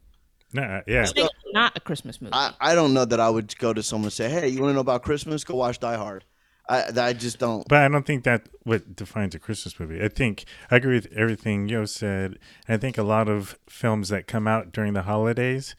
Nah, 0.54 0.80
yeah. 0.87 1.02
I 1.02 1.07
think 1.07 1.30
not 1.52 1.76
a 1.76 1.80
christmas 1.80 2.21
movie 2.23 2.33
I, 2.33 2.54
I 2.59 2.75
don't 2.75 2.95
know 2.95 3.04
that 3.04 3.21
I 3.21 3.28
would 3.28 3.57
go 3.59 3.75
to 3.75 3.83
someone 3.83 4.07
and 4.07 4.12
say, 4.14 4.30
"Hey, 4.30 4.49
you 4.49 4.61
want 4.62 4.71
to 4.71 4.75
know 4.75 4.80
about 4.80 5.02
Christmas? 5.02 5.45
Go 5.45 5.57
watch 5.57 5.78
Die 5.78 5.97
Hard." 5.97 6.25
I 6.71 6.85
I 6.97 7.12
just 7.12 7.38
don't. 7.38 7.68
But 7.68 7.83
I 7.83 7.88
don't 7.88 8.07
think 8.07 8.25
that 8.25 8.49
what 8.62 8.97
defines 8.97 9.35
a 9.35 9.38
Christmas 9.38 9.78
movie. 9.78 10.02
I 10.02 10.09
think 10.09 10.47
I 10.71 10.76
agree 10.76 10.95
with 10.95 11.12
everything 11.14 11.68
Yo 11.68 11.85
said. 11.85 12.38
And 12.66 12.75
I 12.75 12.78
think 12.78 12.97
a 12.97 13.02
lot 13.02 13.28
of 13.28 13.59
films 13.68 14.09
that 14.09 14.26
come 14.26 14.49
out 14.49 14.73
during 14.73 14.95
the 14.95 15.02
holidays, 15.02 15.76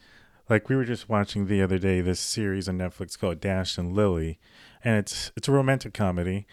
like 0.48 0.68
we 0.68 0.76
were 0.76 0.84
just 0.84 1.08
watching 1.08 1.46
the 1.48 1.62
other 1.62 1.78
day, 1.78 2.00
this 2.00 2.20
series 2.20 2.68
on 2.68 2.78
Netflix 2.78 3.18
called 3.18 3.40
Dash 3.40 3.76
and 3.76 3.92
Lily, 3.92 4.38
and 4.84 4.96
it's 4.98 5.32
it's 5.36 5.48
a 5.48 5.52
romantic 5.52 5.94
comedy, 5.94 6.46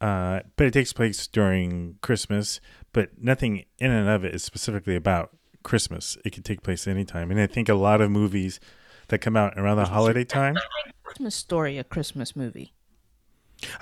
uh, 0.00 0.40
but 0.56 0.66
it 0.66 0.72
takes 0.72 0.92
place 0.92 1.26
during 1.26 1.98
Christmas. 2.02 2.60
But 2.92 3.10
nothing 3.20 3.64
in 3.78 3.90
and 3.90 4.08
of 4.08 4.24
it 4.24 4.34
is 4.34 4.42
specifically 4.42 4.96
about 4.96 5.36
Christmas. 5.62 6.16
It 6.24 6.32
can 6.32 6.42
take 6.42 6.62
place 6.62 6.86
anytime, 6.86 7.30
and 7.30 7.40
I 7.40 7.46
think 7.46 7.68
a 7.68 7.74
lot 7.74 8.00
of 8.00 8.10
movies 8.10 8.60
that 9.08 9.18
come 9.18 9.36
out 9.36 9.58
around 9.58 9.78
the 9.78 9.86
holiday 9.86 10.24
time. 10.24 10.56
christmas 11.02 11.34
story 11.34 11.78
a 11.78 11.84
christmas 11.84 12.36
movie 12.36 12.74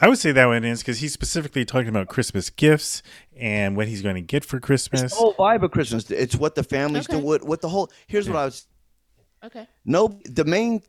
I 0.01 0.09
would 0.09 0.19
say 0.19 0.33
that 0.33 0.47
one 0.47 0.65
is 0.65 0.81
because 0.81 1.01
he's 1.01 1.13
specifically 1.13 1.65
talking 1.65 1.89
about 1.89 2.09
Christmas 2.09 2.49
gifts 2.49 3.03
and 3.37 3.77
what 3.77 3.89
he's 3.89 4.01
going 4.01 4.15
to 4.15 4.23
get 4.23 4.45
for 4.45 4.59
Christmas. 4.59 5.03
It's 5.03 5.13
the 5.13 5.19
whole 5.19 5.35
vibe 5.35 5.63
of 5.63 5.71
Christmas. 5.71 6.11
It's 6.11 6.35
what 6.35 6.55
the 6.55 6.63
families 6.63 7.07
do. 7.07 7.17
Okay. 7.17 7.23
What 7.23 7.45
what 7.45 7.61
the 7.61 7.69
whole. 7.69 7.91
Here's 8.07 8.27
what 8.27 8.39
I 8.39 8.45
was. 8.47 8.67
okay 9.45 9.69
No, 9.85 10.19
the 10.25 10.45
main. 10.45 10.83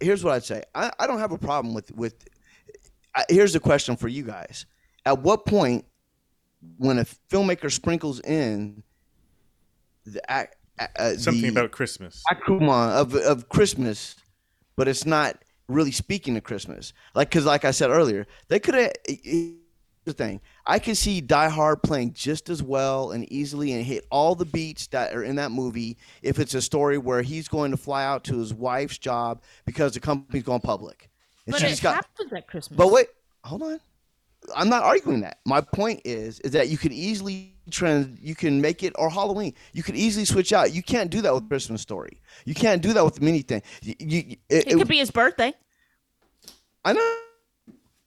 Here's 0.00 0.22
what 0.22 0.34
I'd 0.34 0.44
say. 0.44 0.62
I, 0.74 0.92
I 1.00 1.06
don't 1.08 1.18
have 1.18 1.32
a 1.32 1.38
problem 1.38 1.74
with 1.74 1.90
with. 1.96 2.14
Here's 3.28 3.52
the 3.52 3.60
question 3.60 3.96
for 3.96 4.08
you 4.08 4.22
guys: 4.22 4.66
At 5.04 5.22
what 5.22 5.46
point, 5.46 5.84
when 6.76 6.98
a 6.98 7.04
filmmaker 7.30 7.70
sprinkles 7.70 8.20
in 8.20 8.82
the 10.04 10.30
act, 10.30 10.56
uh, 10.98 11.14
Something 11.14 11.42
the 11.42 11.48
about 11.48 11.70
Christmas. 11.72 12.22
akuma 12.30 12.92
of 12.96 13.14
of 13.14 13.48
Christmas, 13.48 14.16
but 14.76 14.88
it's 14.88 15.04
not 15.04 15.42
really 15.68 15.92
speaking 15.92 16.34
to 16.34 16.40
Christmas. 16.40 16.92
Like 17.14 17.30
because, 17.30 17.44
like 17.44 17.64
I 17.64 17.70
said 17.72 17.90
earlier, 17.90 18.26
they 18.48 18.58
could 18.58 18.74
have. 18.74 18.92
The 20.04 20.14
thing 20.14 20.40
I 20.66 20.78
can 20.78 20.94
see 20.94 21.20
Die 21.20 21.48
Hard 21.50 21.82
playing 21.82 22.14
just 22.14 22.48
as 22.48 22.62
well 22.62 23.10
and 23.10 23.30
easily 23.30 23.72
and 23.72 23.84
hit 23.84 24.06
all 24.10 24.34
the 24.34 24.46
beats 24.46 24.86
that 24.86 25.14
are 25.14 25.22
in 25.22 25.36
that 25.36 25.50
movie 25.50 25.98
if 26.22 26.38
it's 26.38 26.54
a 26.54 26.62
story 26.62 26.96
where 26.96 27.20
he's 27.20 27.46
going 27.46 27.72
to 27.72 27.76
fly 27.76 28.06
out 28.06 28.24
to 28.24 28.38
his 28.38 28.54
wife's 28.54 28.96
job 28.96 29.42
because 29.66 29.92
the 29.92 30.00
company's 30.00 30.44
going 30.44 30.62
public. 30.62 31.07
And 31.48 31.54
but 31.54 31.62
it 31.62 31.80
got 31.80 31.94
happens 31.94 32.32
at 32.32 32.46
christmas 32.46 32.76
but 32.76 32.90
wait, 32.92 33.08
hold 33.44 33.62
on. 33.62 33.80
I'm 34.54 34.68
not 34.68 34.84
arguing 34.84 35.20
that. 35.22 35.38
My 35.44 35.60
point 35.60 36.00
is, 36.04 36.38
is 36.40 36.52
that 36.52 36.68
you 36.68 36.78
could 36.78 36.92
easily 36.92 37.54
trans, 37.70 38.18
you 38.20 38.34
can 38.34 38.60
make 38.60 38.82
it 38.82 38.92
or 38.96 39.10
Halloween. 39.10 39.52
You 39.72 39.82
could 39.82 39.96
easily 39.96 40.24
switch 40.24 40.52
out. 40.52 40.72
You 40.72 40.82
can't 40.82 41.10
do 41.10 41.20
that 41.22 41.34
with 41.34 41.48
Christmas 41.48 41.82
Story. 41.82 42.20
You 42.44 42.54
can't 42.54 42.80
do 42.80 42.92
that 42.92 43.04
with 43.04 43.20
many 43.20 43.42
things. 43.42 43.64
You, 43.82 43.94
you, 43.98 44.36
it, 44.48 44.68
it 44.68 44.74
could 44.78 44.88
be 44.88 44.98
his 44.98 45.10
birthday 45.10 45.52
I 46.84 46.92
know. 46.92 47.16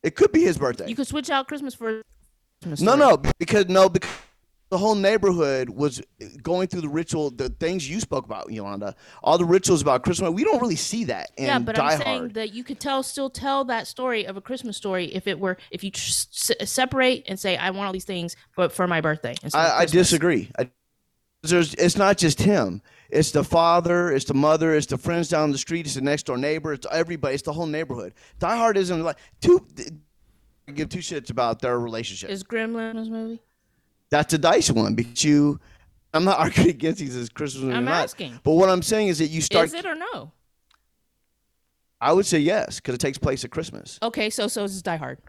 It 0.04 0.16
could 0.16 0.32
be 0.32 0.42
his 0.42 0.58
birthday. 0.58 0.88
You 0.88 0.96
could 0.96 1.08
switch 1.08 1.30
out 1.30 1.48
Christmas 1.48 1.76
for 1.76 2.02
Christmas 2.62 2.82
no, 2.82 2.96
story. 2.96 3.10
no, 3.12 3.32
because 3.38 3.68
no, 3.68 3.90
because 3.90 4.10
the 4.72 4.78
whole 4.78 4.96
neighborhood 4.96 5.70
was 5.70 6.02
going 6.42 6.66
through 6.66 6.80
the 6.80 6.90
ritual, 6.90 7.30
the 7.30 7.50
things 7.50 7.88
you 7.90 8.00
spoke 8.00 8.26
about, 8.26 8.50
Yolanda. 8.50 8.96
All 9.22 9.38
the 9.38 9.46
rituals 9.46 9.82
about 9.82 10.04
Christmas. 10.04 10.30
We 10.32 10.46
don't 10.46 10.62
really 10.62 10.78
see 10.78 11.04
that 11.04 11.30
in 11.38 11.46
Yeah, 11.46 11.60
but 11.60 11.76
Die 11.76 11.86
I'm 11.86 12.02
saying 12.02 12.30
that 12.30 12.54
you 12.54 12.64
could 12.64 12.80
tell, 12.80 13.04
still 13.04 13.30
tell 13.30 13.66
that 13.66 13.86
story 13.86 14.26
of 14.26 14.38
a 14.38 14.42
Christmas 14.42 14.78
story 14.78 15.14
if 15.14 15.28
it 15.28 15.38
were, 15.38 15.58
if 15.72 15.84
you 15.84 15.92
tr- 15.92 16.00
s- 16.00 16.52
separate 16.64 17.26
and 17.28 17.38
say, 17.38 17.58
I 17.58 17.70
want 17.72 17.88
all 17.88 17.94
these 17.94 18.06
things, 18.06 18.38
but 18.56 18.72
for 18.72 18.88
my 18.88 19.02
birthday. 19.02 19.36
I, 19.54 19.80
I 19.80 19.86
disagree. 19.86 20.50
I, 20.58 20.72
there's, 21.44 21.74
it's 21.74 21.98
not 21.98 22.18
just 22.18 22.40
him. 22.40 22.82
It's 23.10 23.32
the 23.32 23.44
father. 23.44 24.14
It's 24.14 24.26
the 24.26 24.34
mother. 24.34 24.74
It's 24.74 24.86
the 24.86 24.98
friends 24.98 25.28
down 25.28 25.52
the 25.52 25.58
street. 25.58 25.86
It's 25.86 25.96
the 25.96 26.02
next 26.02 26.28
door 26.28 26.38
neighbor. 26.38 26.72
It's 26.72 26.88
everybody. 26.90 27.34
It's 27.34 27.44
the 27.44 27.52
whole 27.52 27.66
neighborhood. 27.66 28.14
Die 28.40 28.56
Hard 28.56 28.78
isn't 28.78 29.04
like 29.04 29.18
two. 29.42 29.68
Give 30.74 30.88
two 30.88 31.00
shits 31.00 31.30
about 31.30 31.60
their 31.60 31.78
relationship. 31.78 32.30
Is 32.30 32.44
Gremlins 32.46 33.10
movie? 33.10 33.42
That's 34.12 34.34
a 34.34 34.38
dice 34.38 34.70
one 34.70 34.94
because 34.94 35.24
you. 35.24 35.60
I'm 36.14 36.26
not 36.26 36.40
arguing 36.46 36.70
against 36.70 37.00
these 37.00 37.16
as 37.16 37.30
Christmas 37.30 37.64
movie 37.64 37.76
I'm 37.76 37.86
not. 37.86 38.04
asking. 38.04 38.40
But 38.44 38.52
what 38.54 38.70
I'm 38.70 38.82
saying 38.82 39.08
is 39.08 39.20
that 39.20 39.28
you 39.28 39.42
start. 39.42 39.66
Is 39.68 39.74
it 39.74 39.86
or 39.86 39.96
no? 39.96 40.34
I 42.02 42.14
would 42.14 42.26
say 42.26 42.40
yes 42.40 42.78
because 42.78 42.96
it 42.96 43.00
takes 43.00 43.18
place 43.18 43.46
at 43.46 43.52
Christmas. 43.52 43.98
Okay, 44.02 44.30
so 44.30 44.48
so 44.48 44.64
does 44.64 44.82
Die 44.82 44.96
Hard. 44.98 45.20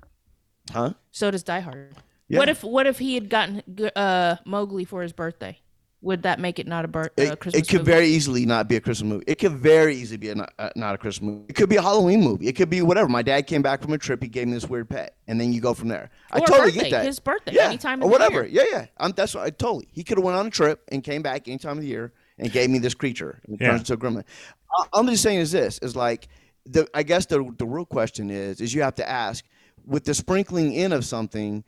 Huh? 0.70 0.94
So 1.10 1.30
does 1.30 1.42
Die 1.42 1.60
Hard. 1.60 1.94
Yeah. 2.28 2.38
What 2.38 2.48
if 2.48 2.64
what 2.64 2.86
if 2.86 2.98
he 2.98 3.14
had 3.14 3.28
gotten 3.28 3.62
uh, 3.94 4.36
Mogwai 4.46 4.86
for 4.88 5.02
his 5.02 5.12
birthday? 5.12 5.58
Would 6.02 6.24
that 6.24 6.40
make 6.40 6.58
it 6.58 6.66
not 6.66 6.84
a 6.84 6.88
bir- 6.88 7.12
uh, 7.16 7.22
It, 7.22 7.38
Christmas 7.40 7.62
it 7.62 7.68
could 7.70 7.80
movie? 7.82 7.92
very 7.92 8.06
easily 8.08 8.44
not 8.44 8.68
be 8.68 8.74
a 8.74 8.80
Christmas 8.80 9.08
movie. 9.08 9.24
It 9.28 9.36
could 9.38 9.52
very 9.52 9.94
easily 9.96 10.16
be 10.16 10.30
a 10.30 10.34
not, 10.34 10.52
uh, 10.58 10.70
not 10.74 10.96
a 10.96 10.98
Christmas 10.98 11.22
movie. 11.30 11.44
It 11.48 11.54
could 11.54 11.68
be 11.68 11.76
a 11.76 11.82
Halloween 11.82 12.20
movie. 12.22 12.48
It 12.48 12.54
could 12.56 12.68
be 12.68 12.82
whatever. 12.82 13.08
My 13.08 13.22
dad 13.22 13.46
came 13.46 13.62
back 13.62 13.80
from 13.80 13.92
a 13.92 13.98
trip. 13.98 14.20
He 14.20 14.28
gave 14.28 14.48
me 14.48 14.54
this 14.54 14.68
weird 14.68 14.90
pet, 14.90 15.14
and 15.28 15.40
then 15.40 15.52
you 15.52 15.60
go 15.60 15.74
from 15.74 15.86
there. 15.88 16.10
I 16.32 16.38
Or 16.40 16.42
a 16.42 16.46
totally 16.46 16.72
birthday, 16.72 16.80
get 16.82 16.90
that. 16.90 17.04
his 17.06 17.20
birthday, 17.20 17.52
yeah, 17.54 17.66
any 17.66 17.78
time 17.78 18.00
or 18.00 18.06
of 18.06 18.10
the 18.10 18.12
whatever. 18.12 18.44
year. 18.46 18.64
Yeah, 18.64 18.78
yeah. 18.78 18.86
I'm, 18.98 19.12
that's 19.12 19.32
what 19.34 19.44
I 19.44 19.50
totally. 19.50 19.88
He 19.92 20.02
could 20.02 20.18
have 20.18 20.24
went 20.24 20.36
on 20.36 20.46
a 20.46 20.50
trip 20.50 20.82
and 20.90 21.04
came 21.04 21.22
back 21.22 21.46
any 21.46 21.58
time 21.58 21.78
of 21.78 21.82
the 21.82 21.88
year 21.88 22.12
and 22.36 22.50
gave 22.50 22.68
me 22.68 22.80
this 22.80 22.94
creature. 22.94 23.40
And 23.46 23.54
it 23.54 23.60
Yeah. 23.64 23.70
turns 23.70 23.88
into 23.88 23.92
a 23.92 23.96
gremlin. 23.96 24.24
I'm 24.92 25.06
just 25.06 25.22
saying 25.22 25.38
is 25.38 25.52
this 25.52 25.78
is 25.78 25.94
like 25.94 26.26
the. 26.66 26.88
I 26.94 27.04
guess 27.04 27.26
the 27.26 27.48
the 27.58 27.66
real 27.66 27.84
question 27.86 28.28
is 28.30 28.60
is 28.60 28.74
you 28.74 28.82
have 28.82 28.96
to 28.96 29.08
ask 29.08 29.44
with 29.86 30.02
the 30.04 30.14
sprinkling 30.14 30.72
in 30.72 30.92
of 30.92 31.04
something. 31.04 31.62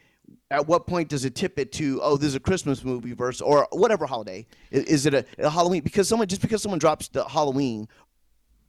At 0.51 0.69
what 0.69 0.87
point 0.87 1.09
does 1.09 1.25
it 1.25 1.35
tip 1.35 1.59
it 1.59 1.73
to 1.73 2.01
oh 2.03 2.17
this 2.17 2.29
is 2.29 2.35
a 2.35 2.41
Christmas 2.41 2.85
movie 2.85 3.13
verse 3.13 3.41
or 3.41 3.67
whatever 3.73 4.07
holiday. 4.07 4.47
Is, 4.71 4.85
is 4.85 5.07
it 5.07 5.15
a, 5.15 5.25
a 5.39 5.51
Halloween? 5.51 5.83
Because 5.83 6.09
someone 6.09 6.29
just 6.29 6.43
because 6.43 6.63
someone 6.63 6.79
drops 6.79 7.09
the 7.09 7.25
Halloween 7.25 7.89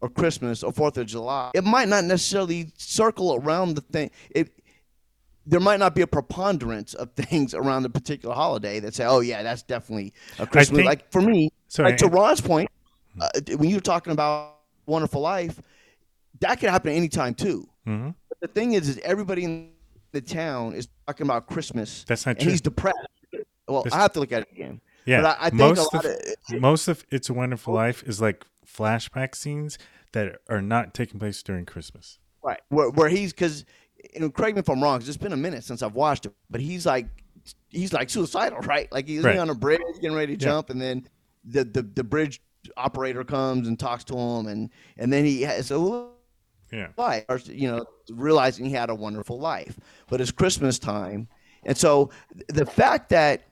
or 0.01 0.09
Christmas 0.09 0.63
or 0.63 0.71
Fourth 0.71 0.97
of 0.97 1.05
July 1.07 1.51
it 1.53 1.63
might 1.63 1.87
not 1.87 2.03
necessarily 2.03 2.71
circle 2.77 3.35
around 3.35 3.75
the 3.75 3.81
thing. 3.81 4.11
It 4.31 4.51
there 5.45 5.59
might 5.59 5.79
not 5.79 5.93
be 5.93 6.01
a 6.01 6.07
preponderance 6.07 6.95
of 6.95 7.11
things 7.15 7.53
around 7.53 7.83
the 7.83 7.89
particular 7.89 8.33
holiday 8.33 8.79
that 8.79 8.95
say 8.95 9.05
oh 9.05 9.19
yeah 9.19 9.43
that's 9.43 9.63
definitely 9.63 10.13
a 10.39 10.47
Christmas 10.47 10.77
think- 10.77 10.87
like 10.87 11.11
for 11.11 11.21
me 11.21 11.51
Sorry, 11.67 11.91
like 11.91 11.99
to 11.99 12.07
Ron's 12.07 12.41
point 12.41 12.69
uh, 13.19 13.29
when 13.57 13.69
you 13.69 13.75
were 13.75 13.81
talking 13.81 14.13
about 14.13 14.55
Wonderful 14.85 15.21
Life 15.21 15.61
that 16.39 16.59
could 16.59 16.69
happen 16.69 16.91
anytime 16.91 17.33
too. 17.33 17.67
Hmm 17.85 18.09
but 18.39 18.53
the 18.53 18.59
thing 18.59 18.73
is, 18.73 18.89
is 18.89 18.99
everybody 19.03 19.43
in 19.43 19.69
the 20.15 20.21
town 20.21 20.73
is 20.73 20.87
talking 21.05 21.27
about 21.27 21.45
Christmas. 21.47 22.03
That's 22.07 22.25
not 22.25 22.31
and 22.37 22.39
true. 22.41 22.51
he's 22.51 22.61
depressed. 22.61 22.97
Well, 23.67 23.83
That's- 23.83 23.93
I 23.99 24.01
have 24.01 24.13
to 24.13 24.19
look 24.19 24.31
at 24.31 24.43
it 24.43 24.51
again. 24.51 24.81
Yeah, 25.05 25.21
but 25.21 25.37
I, 25.39 25.45
I 25.45 25.49
think 25.51 25.59
most 25.61 25.93
a 25.93 25.95
lot 25.97 26.05
of, 26.05 26.11
of, 26.55 26.61
most 26.61 26.87
of 26.87 27.05
It's 27.11 27.29
a 27.29 27.33
Wonderful 27.33 27.73
Life 27.73 28.01
is 28.03 28.19
like 28.19 28.43
flashback 28.65 29.35
scenes 29.35 29.77
that 30.13 30.37
are 30.49 30.61
not 30.61 30.93
taking 30.95 31.19
place 31.19 31.43
during 31.43 31.65
Christmas. 31.65 32.17
right 32.41 32.59
where, 32.69 32.89
where 32.89 33.09
he's 33.09 33.31
because 33.33 33.65
you 34.13 34.19
know, 34.21 34.29
correct 34.29 34.55
me 34.55 34.59
if 34.61 34.69
I'm 34.69 34.81
wrong. 34.81 34.99
'cause 34.99 35.07
it's 35.09 35.17
been 35.17 35.33
a 35.33 35.37
minute 35.37 35.63
since 35.63 35.81
I've 35.83 35.93
watched 35.95 36.25
it, 36.25 36.33
but 36.49 36.59
he's 36.61 36.85
like 36.85 37.07
he's 37.69 37.93
like 37.93 38.09
suicidal, 38.09 38.59
right? 38.59 38.91
Like 38.91 39.07
he's 39.07 39.23
Right. 39.23 39.37
on 39.37 39.49
a 39.49 39.55
bridge 39.55 39.81
getting 40.01 40.15
ready 40.15 40.37
to 40.37 40.43
Yeah. 40.45 40.51
jump, 40.51 40.69
and 40.71 40.81
then 40.81 41.07
the, 41.43 41.63
the 41.65 41.81
the 41.83 42.03
bridge 42.03 42.41
operator 42.77 43.23
comes 43.23 43.67
and 43.67 43.77
talks 43.79 44.03
to 44.05 44.15
him, 44.17 44.47
and 44.47 44.69
and 44.97 45.11
then 45.13 45.23
he 45.25 45.41
has 45.43 45.69
a 45.71 46.07
Yeah, 46.75 46.87
life, 46.97 47.25
or, 47.29 47.37
you 47.45 47.69
know, 47.71 47.85
realizing 48.11 48.65
he 48.65 48.71
had 48.71 48.89
a 48.89 48.95
wonderful 48.95 49.39
life. 49.39 49.79
But 50.09 50.19
it's 50.21 50.31
Christmas 50.31 50.77
time, 50.77 51.27
and 51.65 51.77
so 51.77 52.09
the 52.49 52.65
fact 52.65 53.09
that 53.09 53.43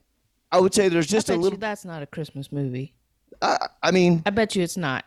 I 0.52 0.60
would 0.60 0.74
say 0.74 0.90
there's 0.90 1.08
just 1.08 1.30
I 1.30 1.34
a 1.34 1.38
bet 1.38 1.44
little. 1.44 1.58
you 1.58 1.62
that's 1.62 1.86
not 1.86 2.04
a 2.04 2.06
Christmas 2.06 2.52
movie. 2.52 2.94
I, 3.42 3.68
I 3.82 3.92
mean, 3.92 4.22
I 4.26 4.30
bet 4.30 4.56
you 4.56 4.64
it's 4.64 4.78
not. 4.78 5.06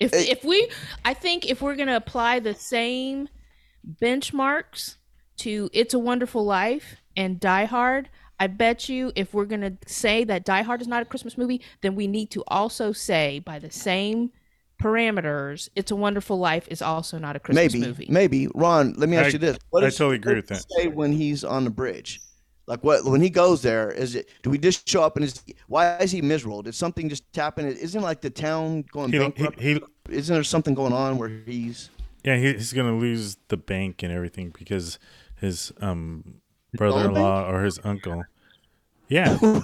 If 0.00 0.12
Hey. 0.12 0.30
if 0.30 0.42
we, 0.44 0.68
I 1.04 1.14
think 1.14 1.46
if 1.48 1.62
we're 1.62 1.76
gonna 1.76 1.96
apply 1.96 2.40
the 2.40 2.54
same 2.54 3.28
benchmarks 4.02 4.96
to 5.38 5.68
"It's 5.72 5.94
a 5.94 5.98
Wonderful 5.98 6.44
Life" 6.44 6.96
and 7.16 7.38
Die 7.40 7.64
Hard, 7.66 8.08
I 8.40 8.46
bet 8.48 8.88
you 8.88 9.12
if 9.14 9.32
we're 9.34 9.44
gonna 9.44 9.74
say 9.86 10.24
that 10.24 10.44
Die 10.44 10.62
Hard 10.62 10.80
is 10.80 10.88
not 10.88 11.02
a 11.02 11.04
Christmas 11.04 11.38
movie, 11.38 11.60
then 11.82 11.94
we 11.94 12.06
need 12.06 12.30
to 12.32 12.42
also 12.48 12.92
say 12.92 13.38
by 13.38 13.58
the 13.58 13.70
same 13.70 14.32
parameters, 14.82 15.68
"It's 15.76 15.90
a 15.90 15.96
Wonderful 15.96 16.38
Life" 16.38 16.66
is 16.70 16.82
also 16.82 17.18
not 17.18 17.36
a 17.36 17.40
Christmas 17.40 17.72
maybe, 17.74 17.86
movie. 17.86 18.06
maybe. 18.08 18.48
Ron, 18.54 18.94
let 18.96 19.08
me 19.08 19.16
ask 19.16 19.26
I- 19.26 19.30
you 19.30 19.38
this: 19.38 19.56
I 19.74 19.80
does- 19.80 19.96
totally 19.96 20.16
agree 20.16 20.34
what 20.34 20.36
with 20.36 20.46
that. 20.48 20.64
Say 20.76 20.88
when 20.88 21.12
he's 21.12 21.44
on 21.44 21.64
the 21.64 21.70
bridge, 21.70 22.20
like 22.66 22.82
what 22.84 23.04
when 23.04 23.20
he 23.20 23.30
goes 23.30 23.62
there, 23.62 23.90
is 23.90 24.14
it? 24.14 24.28
Do 24.42 24.50
we 24.50 24.58
just 24.58 24.88
show 24.88 25.02
up 25.02 25.16
and 25.16 25.24
is 25.24 25.42
why 25.68 25.96
is 25.98 26.10
he 26.10 26.20
miserable? 26.22 26.62
Did 26.62 26.74
something 26.74 27.08
just 27.08 27.24
happen? 27.34 27.66
Isn't 27.66 28.02
like 28.02 28.20
the 28.20 28.30
town 28.30 28.84
going 28.92 29.10
he, 29.12 29.18
he, 29.18 29.22
bankrupt? 29.22 29.60
he 29.60 29.80
Isn't 30.10 30.34
there 30.34 30.44
something 30.44 30.74
going 30.74 30.92
on 30.92 31.18
where 31.18 31.28
he's? 31.46 31.90
yeah 32.24 32.36
he, 32.36 32.52
he's 32.54 32.72
gonna 32.72 32.96
lose 32.96 33.36
the 33.48 33.56
bank 33.56 34.02
and 34.02 34.10
everything 34.12 34.52
because 34.58 34.98
his 35.40 35.72
um 35.80 36.40
brother-in-law 36.74 37.48
or 37.50 37.64
his 37.64 37.78
uncle. 37.84 38.24
Yeah, 39.08 39.36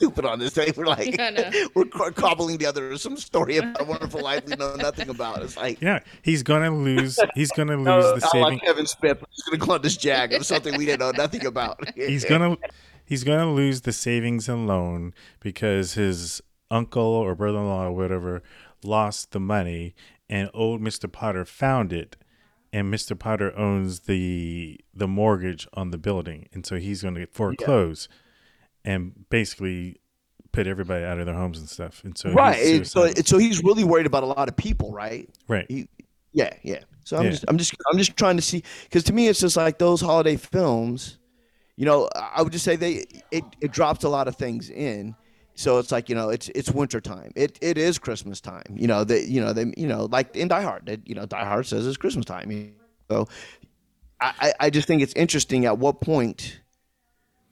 We're 0.00 0.08
just 0.08 0.16
gonna 0.16 0.24
sound 0.24 0.24
stupid 0.24 0.24
on 0.24 0.38
this 0.38 0.54
thing. 0.54 0.72
We're 0.76 0.86
like, 0.86 1.20
I 1.20 1.30
know. 1.30 1.68
we're 1.74 2.10
cobbling 2.12 2.58
together 2.58 2.96
some 2.96 3.16
story 3.16 3.58
about 3.58 3.80
a 3.80 3.84
wonderful 3.84 4.22
life 4.22 4.44
we 4.46 4.56
know 4.56 4.74
nothing 4.76 5.08
about. 5.08 5.42
It's 5.42 5.56
like, 5.56 5.80
yeah. 5.80 6.00
He's 6.22 6.42
gonna 6.42 6.76
lose. 6.76 7.18
He's 7.34 7.50
gonna 7.52 7.76
lose 7.76 7.84
no, 7.84 8.16
the 8.16 8.26
I 8.26 8.28
saving. 8.30 8.42
like 8.42 8.62
Kevin 8.62 8.86
Smith. 8.86 9.20
We're 9.20 9.58
gonna 9.58 9.66
call 9.66 9.78
this 9.78 9.96
Jag 9.96 10.32
of 10.32 10.46
something 10.46 10.76
we 10.76 10.86
didn't 10.86 11.00
know 11.00 11.12
nothing 11.12 11.46
about. 11.46 11.80
he's 11.94 12.24
gonna 12.24 12.56
he's 13.04 13.24
gonna 13.24 13.52
lose 13.52 13.82
the 13.82 13.92
savings 13.92 14.48
and 14.48 14.66
loan 14.66 15.14
because 15.40 15.94
his 15.94 16.40
uncle 16.70 17.02
or 17.02 17.34
brother-in-law 17.34 17.86
or 17.86 17.92
whatever 17.92 18.42
lost 18.82 19.32
the 19.32 19.40
money 19.40 19.94
and 20.28 20.50
old 20.54 20.80
Mr. 20.80 21.10
Potter 21.10 21.44
found 21.44 21.92
it 21.92 22.16
and 22.72 22.92
Mr. 22.92 23.18
Potter 23.18 23.56
owns 23.56 24.00
the 24.00 24.80
the 24.92 25.06
mortgage 25.06 25.68
on 25.74 25.90
the 25.90 25.98
building 25.98 26.48
and 26.52 26.66
so 26.66 26.76
he's 26.76 27.02
going 27.02 27.14
to 27.14 27.26
foreclose 27.26 28.08
and 28.84 29.12
basically 29.30 30.00
put 30.52 30.66
everybody 30.66 31.04
out 31.04 31.18
of 31.18 31.26
their 31.26 31.34
homes 31.34 31.58
and 31.58 31.68
stuff 31.68 32.02
and 32.04 32.16
so 32.16 32.28
he's 32.28 32.36
right. 32.36 32.58
it- 32.58 32.86
So, 32.86 33.08
so 33.24 33.38
he's 33.38 33.62
really 33.64 33.82
worried 33.84 34.06
about 34.06 34.22
a 34.22 34.26
lot 34.26 34.48
of 34.48 34.56
people, 34.56 34.92
right? 34.92 35.28
right 35.48 35.66
He, 35.68 35.88
yeah, 36.32 36.50
yeah. 36.62 36.80
So 37.04 37.16
I'm 37.16 37.24
Yeah. 37.24 37.30
just, 37.30 37.44
I'm 37.48 37.58
just, 37.58 37.74
I'm 37.90 37.98
just 37.98 38.16
trying 38.16 38.36
to 38.36 38.42
see 38.42 38.62
because 38.84 39.02
to 39.04 39.12
me 39.12 39.28
it's 39.28 39.40
just 39.40 39.56
like 39.56 39.78
those 39.78 40.00
holiday 40.00 40.36
films. 40.36 41.18
You 41.76 41.86
know, 41.86 42.08
I 42.14 42.40
would 42.42 42.52
just 42.52 42.64
say 42.64 42.76
they 42.76 43.04
it, 43.32 43.44
it 43.60 43.72
drops 43.72 44.04
a 44.04 44.08
lot 44.08 44.28
of 44.28 44.36
things 44.36 44.70
in. 44.70 45.16
So 45.56 45.78
it's 45.78 45.90
like 45.92 46.08
you 46.08 46.14
know, 46.14 46.28
it's 46.30 46.48
it's 46.50 46.70
winter 46.70 47.00
time. 47.00 47.32
It 47.36 47.58
it 47.60 47.76
is 47.78 47.98
Christmas 47.98 48.40
time. 48.40 48.64
You 48.74 48.86
know, 48.86 49.02
they 49.04 49.24
you 49.24 49.40
know 49.40 49.52
they 49.52 49.72
you 49.76 49.86
know 49.88 50.06
like 50.06 50.34
in 50.36 50.48
Die 50.48 50.62
Hard, 50.62 50.86
they, 50.86 50.98
you 51.04 51.14
know 51.16 51.26
Die 51.26 51.44
Hard 51.44 51.66
says 51.66 51.86
it's 51.86 51.96
Christmas 51.96 52.24
time. 52.26 52.72
So 53.10 53.28
I- 54.20 54.54
I 54.60 54.70
just 54.70 54.86
think 54.88 55.02
it's 55.02 55.12
interesting. 55.14 55.66
At 55.66 55.78
what 55.78 56.00
point 56.00 56.60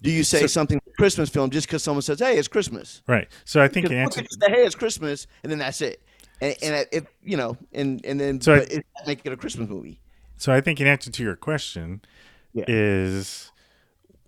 do 0.02 0.10
you 0.10 0.22
say 0.24 0.40
So- 0.40 0.46
something 0.48 0.80
Christmas 0.98 1.30
film 1.30 1.48
just 1.50 1.66
because 1.66 1.82
someone 1.82 2.02
says, 2.02 2.18
"Hey, 2.18 2.36
it's 2.36 2.48
Christmas"? 2.48 3.02
right 3.08 3.28
so 3.44 3.62
i 3.62 3.68
think 3.68 3.86
an 3.86 3.92
answer 3.92 4.20
hey, 4.20 4.64
it's 4.66 4.74
Christmas, 4.74 5.26
and 5.42 5.50
then 5.50 5.58
that's 5.58 5.80
it. 5.80 6.02
And, 6.40 6.56
and 6.62 6.86
if 6.92 7.04
you 7.22 7.36
know, 7.36 7.56
and 7.72 8.04
and 8.04 8.20
then 8.20 8.40
So 8.40 8.54
I- 8.54 8.58
it, 8.58 8.86
make 9.06 9.20
it 9.24 9.32
a 9.32 9.36
Christmas 9.36 9.68
movie. 9.68 10.00
So 10.36 10.52
I 10.52 10.60
think 10.60 10.80
in 10.80 10.86
answer 10.88 11.10
to 11.10 11.22
your 11.22 11.36
question 11.36 12.02
Yeah. 12.52 12.64
is 12.68 13.50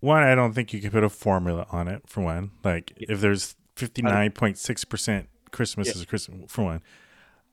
one, 0.00 0.23
I 0.23 0.35
don't 0.35 0.52
think 0.54 0.73
you 0.73 0.81
can 0.81 0.90
put 0.90 1.02
a 1.02 1.09
formula 1.09 1.66
on 1.71 1.88
it 1.88 2.02
for 2.07 2.21
one. 2.23 2.52
Like 2.62 2.93
if 2.97 3.21
there's 3.21 3.57
fifty 3.75 4.00
nine 4.02 4.31
point 4.31 4.59
six 4.59 4.85
percent 4.85 5.28
Christmas 5.50 5.88
is 5.88 6.02
a 6.02 6.07
Christmas 6.07 6.50
for 6.52 6.62
one. 6.64 6.83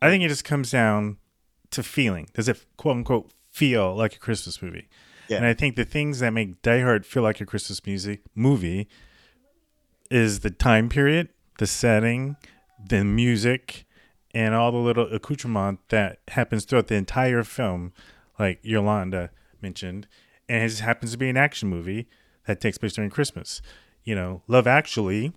I 0.02 0.10
think 0.10 0.24
it 0.24 0.28
just 0.30 0.44
comes 0.46 0.70
down 0.72 1.18
to 1.72 1.82
feeling. 1.84 2.28
Does 2.34 2.48
it 2.50 2.64
quote 2.78 2.98
unquote 2.98 3.32
feel 3.52 3.96
like 3.96 4.16
a 4.16 4.20
Christmas 4.20 4.62
movie? 4.62 4.88
Yeah. 5.32 5.38
And 5.38 5.46
I 5.46 5.54
think 5.54 5.78
the 5.78 5.86
things 5.86 6.20
that 6.20 6.32
make 6.32 6.62
Die 6.62 6.82
Hard 6.82 7.06
feel 7.06 7.24
like 7.24 7.40
a 7.40 7.46
Christmas 7.46 7.86
music 7.86 8.20
movie 8.36 8.90
is 10.10 10.42
the 10.42 10.50
time 10.50 10.90
period, 10.90 11.30
the 11.58 11.66
setting, 11.66 12.36
the 12.86 13.06
music, 13.06 13.86
and 14.34 14.54
all 14.54 14.74
the 14.74 14.78
little 14.78 15.08
accoutrement 15.14 15.80
that 15.88 16.20
happens 16.28 16.66
throughout 16.66 16.88
the 16.88 16.96
entire 16.96 17.44
film, 17.44 17.94
like 18.38 18.60
Yolanda 18.62 19.30
mentioned. 19.62 20.06
And 20.50 20.66
it 20.66 20.68
just 20.68 20.82
happens 20.82 21.14
to 21.14 21.18
be 21.18 21.30
an 21.30 21.38
action 21.38 21.70
movie 21.70 22.10
that 22.46 22.60
takes 22.60 22.78
place 22.78 22.92
during 22.92 23.10
Christmas. 23.10 23.62
You 24.04 24.16
know, 24.16 24.42
Love 24.50 24.68
Actually 24.68 25.32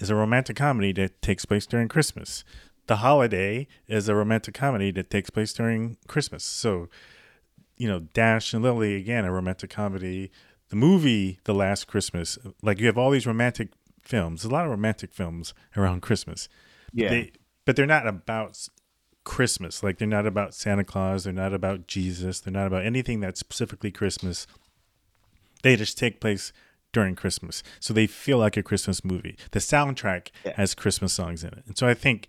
is 0.00 0.08
a 0.08 0.14
romantic 0.14 0.56
comedy 0.56 0.92
that 0.94 1.20
takes 1.20 1.44
place 1.44 1.66
during 1.66 1.88
Christmas. 1.88 2.42
The 2.86 2.96
Holiday 2.96 3.66
is 3.86 4.08
a 4.08 4.14
romantic 4.14 4.54
comedy 4.54 4.90
that 4.92 5.10
takes 5.10 5.28
place 5.28 5.52
during 5.52 5.98
Christmas. 6.08 6.42
So, 6.42 6.88
you 7.76 7.88
know, 7.88 8.00
Dash 8.00 8.52
and 8.52 8.62
Lily 8.62 8.94
again, 8.96 9.24
a 9.24 9.32
romantic 9.32 9.70
comedy. 9.70 10.30
The 10.68 10.76
movie 10.76 11.38
The 11.44 11.54
Last 11.54 11.86
Christmas, 11.86 12.38
like 12.62 12.78
you 12.78 12.86
have 12.86 12.98
all 12.98 13.10
these 13.10 13.26
romantic 13.26 13.68
films, 14.02 14.44
a 14.44 14.48
lot 14.48 14.64
of 14.64 14.70
romantic 14.70 15.12
films 15.12 15.54
around 15.76 16.02
Christmas. 16.02 16.48
Yeah. 16.92 17.10
They, 17.10 17.32
but 17.64 17.76
they're 17.76 17.86
not 17.86 18.06
about 18.06 18.68
Christmas. 19.24 19.82
Like 19.82 19.98
they're 19.98 20.08
not 20.08 20.26
about 20.26 20.54
Santa 20.54 20.84
Claus. 20.84 21.24
They're 21.24 21.32
not 21.32 21.54
about 21.54 21.86
Jesus. 21.86 22.40
They're 22.40 22.52
not 22.52 22.66
about 22.66 22.84
anything 22.84 23.20
that's 23.20 23.40
specifically 23.40 23.90
Christmas. 23.90 24.46
They 25.62 25.76
just 25.76 25.98
take 25.98 26.20
place 26.20 26.52
during 26.92 27.16
Christmas. 27.16 27.62
So 27.80 27.92
they 27.92 28.06
feel 28.06 28.38
like 28.38 28.56
a 28.56 28.62
Christmas 28.62 29.04
movie. 29.04 29.36
The 29.50 29.58
soundtrack 29.58 30.28
has 30.56 30.74
Christmas 30.74 31.12
songs 31.12 31.42
in 31.42 31.50
it. 31.50 31.64
And 31.66 31.76
so 31.76 31.88
I 31.88 31.94
think, 31.94 32.28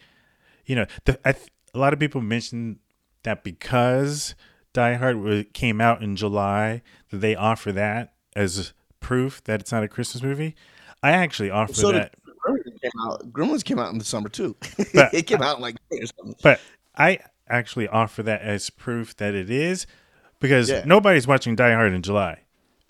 you 0.65 0.75
know, 0.75 0.85
the, 1.05 1.19
I 1.25 1.33
th- 1.33 1.49
a 1.73 1.77
lot 1.77 1.93
of 1.93 1.99
people 1.99 2.21
mention 2.21 2.79
that 3.23 3.43
because 3.43 4.33
Die 4.75 4.93
Hard 4.95 5.53
came 5.53 5.79
out 5.81 6.03
in 6.03 6.15
July, 6.15 6.81
that 7.09 7.17
they 7.17 7.33
offer 7.35 7.71
that 7.71 8.13
as 8.35 8.73
proof 8.99 9.43
that 9.45 9.61
it's 9.61 9.71
not 9.71 9.83
a 9.83 9.87
Christmas 9.87 10.21
movie. 10.21 10.55
I 11.01 11.11
actually 11.11 11.49
offer 11.49 11.73
So 11.73 11.91
that. 11.93 12.13
Gremlins 12.45 12.81
came 12.81 12.91
out. 13.01 13.31
Gremlins 13.33 13.63
came 13.63 13.79
out 13.79 13.91
in 13.91 13.97
the 13.99 14.05
summer 14.05 14.29
too. 14.29 14.55
But- 14.93 15.13
it 15.13 15.23
came 15.27 15.41
out 15.41 15.61
like 15.61 15.75
May 15.89 15.99
or 15.99 16.05
something. 16.07 16.35
But 16.43 16.59
I 16.95 17.19
actually 17.47 17.87
offer 17.87 18.21
that 18.23 18.41
as 18.41 18.69
proof 18.69 19.15
that 19.17 19.33
it 19.33 19.49
is 19.49 19.87
because 20.39 20.69
Yeah. 20.69 20.83
nobody's 20.85 21.25
watching 21.27 21.55
Die 21.55 21.73
Hard 21.73 21.93
in 21.93 22.01
July. 22.01 22.41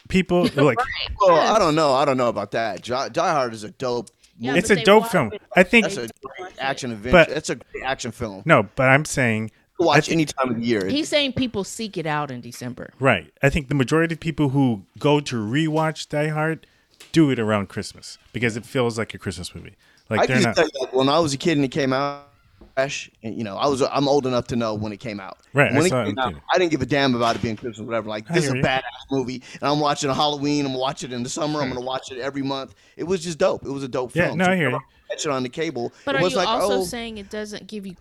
People 0.10 0.48
are 0.58 0.64
like, 0.64 0.80
Well, 1.22 1.36
I 1.36 1.60
don't 1.60 1.76
know. 1.76 1.94
I 1.94 2.04
don't 2.06 2.18
know 2.18 2.30
about 2.30 2.52
that. 2.52 2.84
Die, 2.84 3.10
Die 3.10 3.32
Hard 3.32 3.54
is 3.54 3.64
a 3.64 3.70
dope. 3.72 4.10
Yeah, 4.38 4.56
it's 4.56 4.70
a 4.70 4.84
dope 4.84 5.08
film. 5.08 5.32
it. 5.34 5.42
I 5.56 5.64
think 5.64 5.86
That's 5.86 5.98
a 5.98 6.10
great 6.38 6.54
action 6.60 6.92
adventure. 6.92 7.12
But- 7.30 7.30
it's 7.38 7.50
a 7.50 7.56
great 7.56 7.84
action 7.84 8.12
film. 8.12 8.42
no, 8.46 8.68
but 8.76 8.90
I'm 8.90 9.06
saying 9.06 9.52
Watch 9.78 10.10
I 10.10 10.14
any 10.14 10.26
time 10.26 10.52
of 10.52 10.56
the 10.58 10.66
year. 10.66 10.88
He's 10.88 11.10
saying 11.10 11.34
people 11.34 11.64
seek 11.64 11.98
it 11.98 12.06
out 12.06 12.32
in 12.32 12.42
December. 12.42 12.94
right. 13.00 13.32
I 13.44 13.50
think 13.50 13.68
the 13.68 13.76
majority 13.76 14.14
of 14.14 14.20
people 14.20 14.50
who 14.50 14.84
go 15.00 15.20
to 15.20 15.36
rewatch 15.36 16.08
Die 16.08 16.30
Hard 16.30 16.66
do 17.12 17.30
it 17.30 17.40
around 17.40 17.68
Christmas 17.68 18.18
because 18.32 18.56
it 18.56 18.66
feels 18.66 18.98
like 18.98 19.14
a 19.14 19.18
Christmas 19.18 19.54
movie. 19.54 19.76
Like 20.10 20.22
I 20.22 20.26
they're 20.28 20.42
not 20.42 20.56
tell 20.56 20.66
you, 20.66 20.82
like, 20.82 20.94
when 20.94 21.10
I 21.10 21.20
was 21.20 21.34
a 21.34 21.38
kid 21.38 21.58
and 21.58 21.66
it 21.66 21.72
came 21.72 21.92
out, 21.92 22.30
fresh, 22.76 23.10
and 23.24 23.36
you 23.36 23.44
know, 23.44 23.58
I 23.58 23.68
was 23.68 23.82
I'm 23.82 24.08
old 24.08 24.28
enough 24.28 24.48
to 24.48 24.56
know 24.56 24.76
when 24.76 24.92
it 24.92 25.00
came 25.00 25.20
out. 25.20 25.40
Right, 25.54 25.72
I 25.72 25.76
When 25.76 25.86
it 25.86 25.90
saw 25.90 26.04
it 26.04 26.06
came 26.08 26.20
out. 26.20 26.36
I 26.54 26.58
didn't 26.58 26.72
give 26.72 26.82
a 26.82 26.86
damn 26.86 27.16
about 27.16 27.36
it 27.36 27.42
being 27.42 27.56
Christmas 27.56 27.80
or 27.80 27.84
whatever. 27.84 28.10
Like 28.10 28.28
this 28.28 28.46
is 28.46 28.52
a 28.52 28.58
you. 28.58 28.64
badass 28.64 28.82
movie, 29.12 29.42
and 29.54 29.64
I'm 29.64 29.80
watching 29.80 30.10
a 30.10 30.14
Halloween. 30.14 30.66
I'm 30.66 30.72
gonna 30.72 30.80
watch 30.80 31.04
it 31.04 31.12
in 31.12 31.24
the 31.24 31.30
summer. 31.30 31.60
I'm 31.60 31.70
hmm. 31.70 31.76
gonna 31.76 31.86
watch 31.86 32.12
it 32.12 32.20
every 32.20 32.44
month. 32.44 32.76
It 32.98 33.06
was 33.06 33.24
just 33.24 33.38
dope. 33.38 33.66
It 33.66 33.72
was 33.72 33.84
a 33.84 33.88
dope 33.88 34.16
Yeah, 34.16 34.28
film. 34.28 34.38
no, 34.38 34.46
So 34.46 34.52
I 34.52 34.56
hear 34.56 34.70
you. 34.70 34.80
Catch 35.10 35.26
it 35.26 35.32
on 35.32 35.44
the 35.44 35.50
cable. 35.50 35.92
But 36.04 36.16
it 36.16 36.20
are 36.20 36.24
was 36.24 36.34
you 36.34 36.40
like, 36.40 36.48
also 36.48 36.80
oh, 36.80 36.84
saying 36.84 37.18
it 37.18 37.30
doesn't 37.30 37.68
give 37.68 37.86
you 37.86 37.96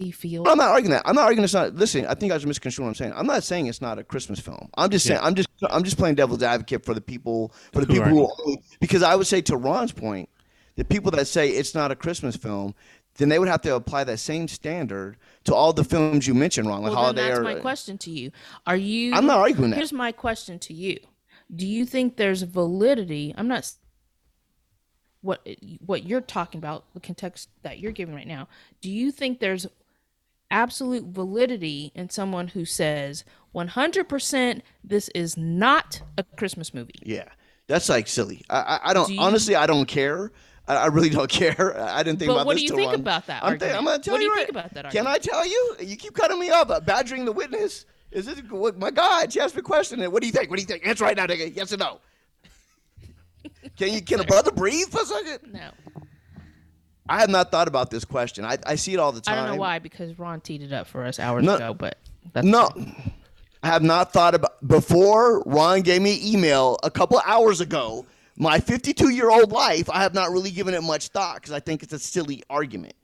cr- 0.00 0.10
feel? 0.12 0.42
Well, 0.42 0.52
I'm 0.52 0.58
not 0.58 0.70
arguing 0.70 0.92
that. 0.92 1.02
I'm 1.04 1.14
not 1.14 1.24
arguing 1.24 1.44
it's 1.44 1.54
not. 1.54 1.74
Listen, 1.74 2.06
I 2.06 2.14
think 2.14 2.32
I 2.32 2.36
was 2.36 2.46
misconstruing 2.46 2.86
what 2.86 2.90
I'm 2.90 2.94
saying. 2.94 3.12
I'm 3.14 3.26
not 3.26 3.44
saying 3.44 3.66
it's 3.66 3.80
not 3.80 3.98
a 3.98 4.04
Christmas 4.04 4.40
film. 4.40 4.68
I'm 4.76 4.90
just 4.90 5.06
saying. 5.06 5.20
Yeah. 5.20 5.26
I'm 5.26 5.34
just. 5.34 5.48
I'm 5.70 5.84
just 5.84 5.96
playing 5.96 6.16
devil's 6.16 6.42
advocate 6.42 6.84
for 6.84 6.94
the 6.94 7.00
people. 7.00 7.52
For 7.72 7.84
the 7.84 7.86
Who 7.86 7.94
people 7.94 8.08
who. 8.10 8.24
aren't. 8.26 8.40
Only, 8.40 8.62
because 8.80 9.02
I 9.02 9.14
would 9.16 9.26
say 9.26 9.40
to 9.42 9.56
Ron's 9.56 9.92
point, 9.92 10.28
the 10.76 10.84
people 10.84 11.10
that 11.12 11.26
say 11.26 11.50
it's 11.50 11.74
not 11.74 11.90
a 11.90 11.96
Christmas 11.96 12.36
film, 12.36 12.74
then 13.16 13.28
they 13.28 13.38
would 13.38 13.48
have 13.48 13.60
to 13.62 13.74
apply 13.74 14.04
that 14.04 14.18
same 14.18 14.48
standard 14.48 15.16
to 15.44 15.54
all 15.54 15.72
the 15.72 15.84
films 15.84 16.26
you 16.26 16.34
mentioned, 16.34 16.68
Ron, 16.68 16.82
like 16.82 16.92
well, 16.92 17.02
Holiday. 17.02 17.22
then 17.22 17.28
that's 17.30 17.40
or, 17.40 17.42
my 17.44 17.54
question 17.60 17.98
to 17.98 18.10
you. 18.10 18.32
Are 18.66 18.76
you? 18.76 19.14
I'm 19.14 19.26
not 19.26 19.38
arguing 19.38 19.70
that. 19.70 19.76
Here's 19.76 19.92
my 19.92 20.12
question 20.12 20.58
to 20.60 20.74
you: 20.74 20.98
Do 21.54 21.66
you 21.66 21.86
think 21.86 22.16
there's 22.16 22.42
validity? 22.42 23.34
I'm 23.36 23.48
not. 23.48 23.70
What 25.20 25.46
what 25.86 26.04
you're 26.04 26.20
talking 26.20 26.58
about, 26.58 26.84
the 26.92 27.00
context 27.00 27.48
that 27.62 27.78
you're 27.78 27.92
giving 27.92 28.14
right 28.14 28.26
now. 28.26 28.48
Do 28.82 28.90
you 28.90 29.10
think 29.10 29.40
there's 29.40 29.66
absolute 30.50 31.04
validity 31.04 31.92
in 31.94 32.10
someone 32.10 32.48
who 32.48 32.64
says 32.64 33.24
100% 33.54 34.60
this 34.82 35.08
is 35.14 35.36
not 35.36 36.02
a 36.18 36.24
Christmas 36.36 36.74
movie? 36.74 36.94
Yeah, 37.02 37.28
that's 37.66 37.88
like 37.88 38.08
silly. 38.08 38.42
I. 38.50 38.80
I, 38.84 38.94
don't. 38.94 39.06
Do 39.08 39.14
you- 39.14 39.20
honestly, 39.20 39.54
I 39.56 39.66
don't 39.66 39.86
care. 39.86 40.32
I, 40.66 40.76
I 40.76 40.86
really 40.86 41.10
don't 41.10 41.30
care. 41.30 41.78
I 41.80 42.02
didn't 42.02 42.18
think 42.18 42.30
about 42.30 42.46
what 42.46 42.54
this 42.56 42.62
do 42.70 42.74
you 42.74 42.76
think 42.76 42.94
about 42.94 43.26
that 43.26 43.44
I'm, 43.44 43.58
thi- 43.58 43.70
I'm 43.70 43.84
gonna 43.84 43.98
tell 43.98 44.14
What 44.14 44.18
do 44.18 44.24
you 44.24 44.30
right- 44.32 44.38
think 44.46 44.50
about 44.50 44.74
that 44.74 44.90
Can 44.90 45.06
I 45.06 45.18
tell 45.18 45.46
you? 45.46 45.76
You 45.80 45.96
keep 45.96 46.14
cutting 46.14 46.38
me 46.40 46.50
up. 46.50 46.70
Uh, 46.70 46.80
badgering 46.80 47.24
the 47.24 47.32
witness. 47.32 47.86
Is 48.10 48.28
it 48.28 48.50
what, 48.50 48.78
my 48.78 48.90
God? 48.92 49.32
She 49.32 49.40
asked 49.40 49.56
me 49.56 49.60
a 49.60 49.62
question. 49.62 50.00
What 50.12 50.20
do 50.22 50.26
you 50.28 50.32
think? 50.32 50.48
What 50.48 50.56
do 50.56 50.62
you 50.62 50.66
think? 50.68 50.86
Answer 50.86 51.04
right 51.04 51.16
now, 51.16 51.26
nigga. 51.26 51.54
Yes 51.54 51.72
or 51.72 51.78
no? 51.78 52.00
can 53.76 53.92
you? 53.92 54.00
Can 54.00 54.20
a 54.20 54.24
brother 54.24 54.52
breathe 54.52 54.88
for 54.88 55.02
a 55.02 55.04
second? 55.04 55.52
No, 55.52 55.70
I 57.08 57.20
have 57.20 57.28
not 57.28 57.50
thought 57.50 57.68
about 57.68 57.90
this 57.90 58.04
question. 58.04 58.44
I, 58.44 58.58
I 58.66 58.76
see 58.76 58.94
it 58.94 58.98
all 58.98 59.12
the 59.12 59.20
time. 59.20 59.34
I 59.34 59.46
don't 59.46 59.56
know 59.56 59.60
why 59.60 59.78
because 59.78 60.18
Ron 60.18 60.40
teed 60.40 60.62
it 60.62 60.72
up 60.72 60.86
for 60.86 61.04
us 61.04 61.18
hours 61.18 61.44
No. 61.44 61.56
ago, 61.56 61.74
but 61.74 61.98
that's 62.32 62.46
No, 62.46 62.70
I 63.62 63.66
have 63.68 63.82
not 63.82 64.12
thought 64.12 64.34
about 64.34 64.66
before. 64.66 65.42
Ron 65.44 65.82
gave 65.82 66.00
me 66.00 66.14
an 66.14 66.26
email 66.26 66.78
a 66.82 66.90
couple 66.90 67.20
hours 67.26 67.60
ago. 67.60 68.06
My 68.36 68.58
52 68.58 69.10
year 69.10 69.30
old 69.30 69.52
life, 69.52 69.88
I 69.90 70.02
have 70.02 70.14
not 70.14 70.30
really 70.30 70.50
given 70.50 70.74
it 70.74 70.82
much 70.82 71.08
thought 71.08 71.36
because 71.36 71.52
I 71.52 71.60
think 71.60 71.82
it's 71.82 71.92
a 71.92 71.98
silly 71.98 72.42
argument. 72.48 72.94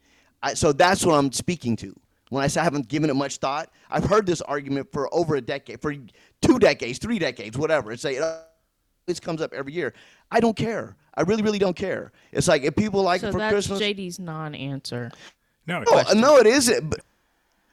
I, 0.43 0.55
so 0.55 0.73
that's 0.73 1.05
what 1.05 1.15
I'm 1.15 1.31
speaking 1.31 1.77
to. 1.77 1.95
When 2.31 2.43
I 2.43 2.47
say 2.47 2.61
I 2.61 2.65
haven't 2.65 2.89
given 2.89 3.11
it 3.11 3.15
much 3.15 3.37
thought, 3.37 3.71
I've 3.91 4.05
heard 4.05 4.25
this 4.25 4.41
argument 4.41 4.91
for 4.93 5.13
over 5.15 5.37
a 5.37 5.41
decade, 5.41 5.81
for 5.83 5.95
two 6.41 6.59
decades, 6.59 6.99
three 6.99 7.19
decades, 7.19 7.59
whatever. 7.59 7.93
It's 7.93 8.05
like 8.05 8.17
it 8.17 8.23
always 8.23 9.21
comes 9.21 9.43
up 9.43 9.53
every 9.53 9.73
year. 9.73 9.93
I 10.31 10.41
don't 10.41 10.57
care. 10.57 10.97
I 11.15 11.23
really, 11.23 11.43
really 11.43 11.59
don't 11.59 11.77
care. 11.77 12.13
It's 12.33 12.49
like 12.49 12.63
if 12.63 12.77
people 12.77 13.03
like 13.03 13.21
so 13.21 13.29
it 13.29 13.33
for 13.33 13.39
that's 13.39 13.53
Christmas. 13.53 13.81
JD's 13.81 14.19
non-answer. 14.19 15.11
no, 15.67 15.81
no, 15.81 15.85
oh, 15.89 16.13
no, 16.15 16.37
it 16.39 16.47
isn't. 16.47 16.91
But 16.91 17.01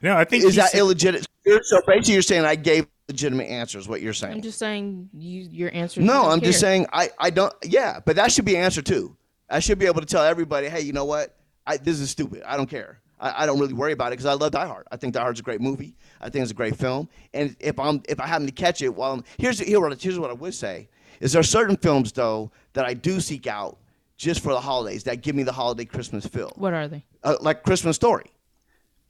no. 0.01 0.15
I 0.15 0.23
think 0.23 0.43
is 0.43 0.55
that 0.55 0.71
said- 0.71 0.79
illegitimate? 0.79 1.27
So 1.63 1.81
basically, 1.87 2.13
you're 2.13 2.21
saying 2.23 2.43
I 2.43 2.55
gave 2.55 2.87
legitimate 3.07 3.45
answers. 3.45 3.87
What 3.87 4.01
you're 4.01 4.13
saying? 4.13 4.33
I'm 4.33 4.41
just 4.41 4.59
saying 4.59 5.09
you 5.13 5.47
your 5.49 5.71
answer. 5.73 6.01
no, 6.01 6.25
I'm 6.25 6.41
just 6.41 6.59
saying 6.59 6.87
I 6.91 7.09
I 7.19 7.29
don't. 7.29 7.53
Yeah, 7.63 7.99
but 8.03 8.17
that 8.17 8.31
should 8.31 8.45
be 8.45 8.55
an 8.55 8.63
answer 8.63 8.81
too. 8.81 9.15
I 9.49 9.59
should 9.59 9.79
be 9.79 9.85
able 9.85 10.01
to 10.01 10.07
tell 10.07 10.23
everybody, 10.23 10.67
hey, 10.67 10.81
you 10.81 10.91
know 10.91 11.05
what? 11.05 11.35
I, 11.65 11.77
this 11.77 11.99
is 11.99 12.09
stupid. 12.09 12.43
I 12.45 12.57
don't 12.57 12.69
care. 12.69 12.99
I, 13.19 13.43
I 13.43 13.45
don't 13.45 13.59
really 13.59 13.73
worry 13.73 13.91
about 13.91 14.07
it 14.07 14.11
because 14.11 14.25
I 14.25 14.33
love 14.33 14.51
Die 14.51 14.65
Hard. 14.65 14.87
I 14.91 14.97
think 14.97 15.13
Die 15.13 15.21
Hard's 15.21 15.39
a 15.39 15.43
great 15.43 15.61
movie. 15.61 15.95
I 16.21 16.29
think 16.29 16.43
it's 16.43 16.51
a 16.51 16.55
great 16.55 16.75
film. 16.75 17.09
And 17.33 17.55
if 17.59 17.79
I'm 17.79 18.01
if 18.07 18.19
I 18.19 18.27
happen 18.27 18.45
to 18.45 18.51
catch 18.51 18.81
it 18.81 18.89
while 18.89 19.13
I'm 19.13 19.23
here's 19.37 19.59
here 19.59 19.79
what 19.79 20.01
here's 20.01 20.19
what 20.19 20.29
I 20.29 20.33
would 20.33 20.53
say 20.53 20.89
is 21.19 21.33
there 21.33 21.43
certain 21.43 21.77
films 21.77 22.11
though 22.11 22.51
that 22.73 22.85
I 22.85 22.93
do 22.93 23.19
seek 23.19 23.47
out 23.47 23.77
just 24.17 24.41
for 24.41 24.53
the 24.53 24.59
holidays 24.61 25.03
that 25.03 25.21
give 25.21 25.35
me 25.35 25.43
the 25.43 25.51
holiday 25.51 25.85
Christmas 25.85 26.25
feel 26.25 26.51
What 26.55 26.73
are 26.73 26.87
they? 26.87 27.03
uh, 27.23 27.35
like 27.41 27.63
Christmas 27.63 27.95
Story, 27.95 28.25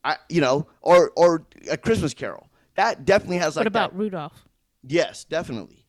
I 0.04 0.16
you 0.28 0.40
know, 0.40 0.66
or 0.80 1.12
or 1.16 1.46
a 1.70 1.76
Christmas 1.76 2.14
Carol. 2.14 2.48
That 2.76 3.04
definitely 3.04 3.38
has 3.38 3.56
like 3.56 3.62
what 3.62 3.66
about 3.68 3.92
that. 3.92 3.98
Rudolph? 3.98 4.44
Yes, 4.86 5.24
definitely. 5.24 5.84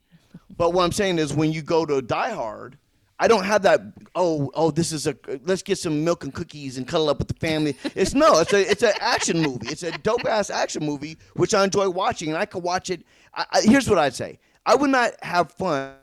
But 0.57 0.73
what 0.73 0.83
I'm 0.83 0.91
saying 0.91 1.19
is 1.19 1.33
when 1.33 1.51
you 1.51 1.61
go 1.61 1.85
to 1.85 2.01
Die 2.01 2.31
Hard, 2.31 2.77
I 3.19 3.27
don't 3.27 3.43
have 3.45 3.61
that. 3.63 3.81
Oh, 4.15 4.49
oh, 4.53 4.71
this 4.71 4.91
is 4.91 5.05
a. 5.07 5.15
Let's 5.45 5.61
get 5.61 5.77
some 5.77 6.03
milk 6.03 6.23
and 6.23 6.33
cookies 6.33 6.77
and 6.77 6.87
cuddle 6.87 7.09
up 7.09 7.19
with 7.19 7.27
the 7.27 7.33
family. 7.35 7.77
It's 7.95 8.13
no. 8.13 8.39
It's 8.39 8.51
a. 8.53 8.69
It's 8.69 8.81
an 8.83 8.93
action 8.99 9.41
movie. 9.41 9.67
It's 9.67 9.83
a 9.83 9.91
dope 9.99 10.25
ass 10.25 10.49
action 10.49 10.85
movie 10.85 11.17
which 11.35 11.53
I 11.53 11.63
enjoy 11.63 11.89
watching, 11.89 12.29
and 12.29 12.37
I 12.37 12.45
could 12.45 12.63
watch 12.63 12.89
it. 12.89 13.03
I, 13.33 13.45
I, 13.51 13.61
here's 13.61 13.89
what 13.89 13.99
I'd 13.99 14.15
say. 14.15 14.39
I 14.65 14.75
would 14.75 14.89
not 14.89 15.11
have 15.21 15.51
fun, 15.51 15.93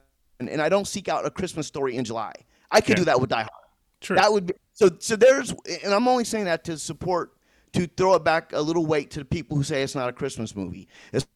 and, 0.40 0.48
and 0.48 0.60
I 0.60 0.68
don't 0.68 0.86
seek 0.86 1.08
out 1.08 1.26
a 1.26 1.30
Christmas 1.30 1.66
story 1.66 1.96
in 1.96 2.04
July. 2.04 2.32
I 2.70 2.80
could 2.80 2.96
do 2.96 3.04
that 3.04 3.20
with 3.20 3.30
Die 3.30 3.36
Hard. 3.36 3.50
True. 4.00 4.16
That 4.16 4.32
would 4.32 4.46
be 4.46 4.54
so. 4.72 4.90
So 4.98 5.16
there's, 5.16 5.54
and 5.84 5.92
I'm 5.94 6.06
only 6.06 6.24
saying 6.24 6.44
that 6.44 6.64
to 6.64 6.78
support, 6.78 7.32
to 7.72 7.86
throw 7.86 8.14
it 8.14 8.24
back 8.24 8.52
a 8.52 8.60
little 8.60 8.86
weight 8.86 9.10
to 9.12 9.20
the 9.20 9.24
people 9.24 9.56
who 9.56 9.62
say 9.62 9.82
it's 9.82 9.94
not 9.94 10.08
a 10.08 10.12
Christmas 10.12 10.54
movie. 10.54 10.88
It's, 11.12 11.26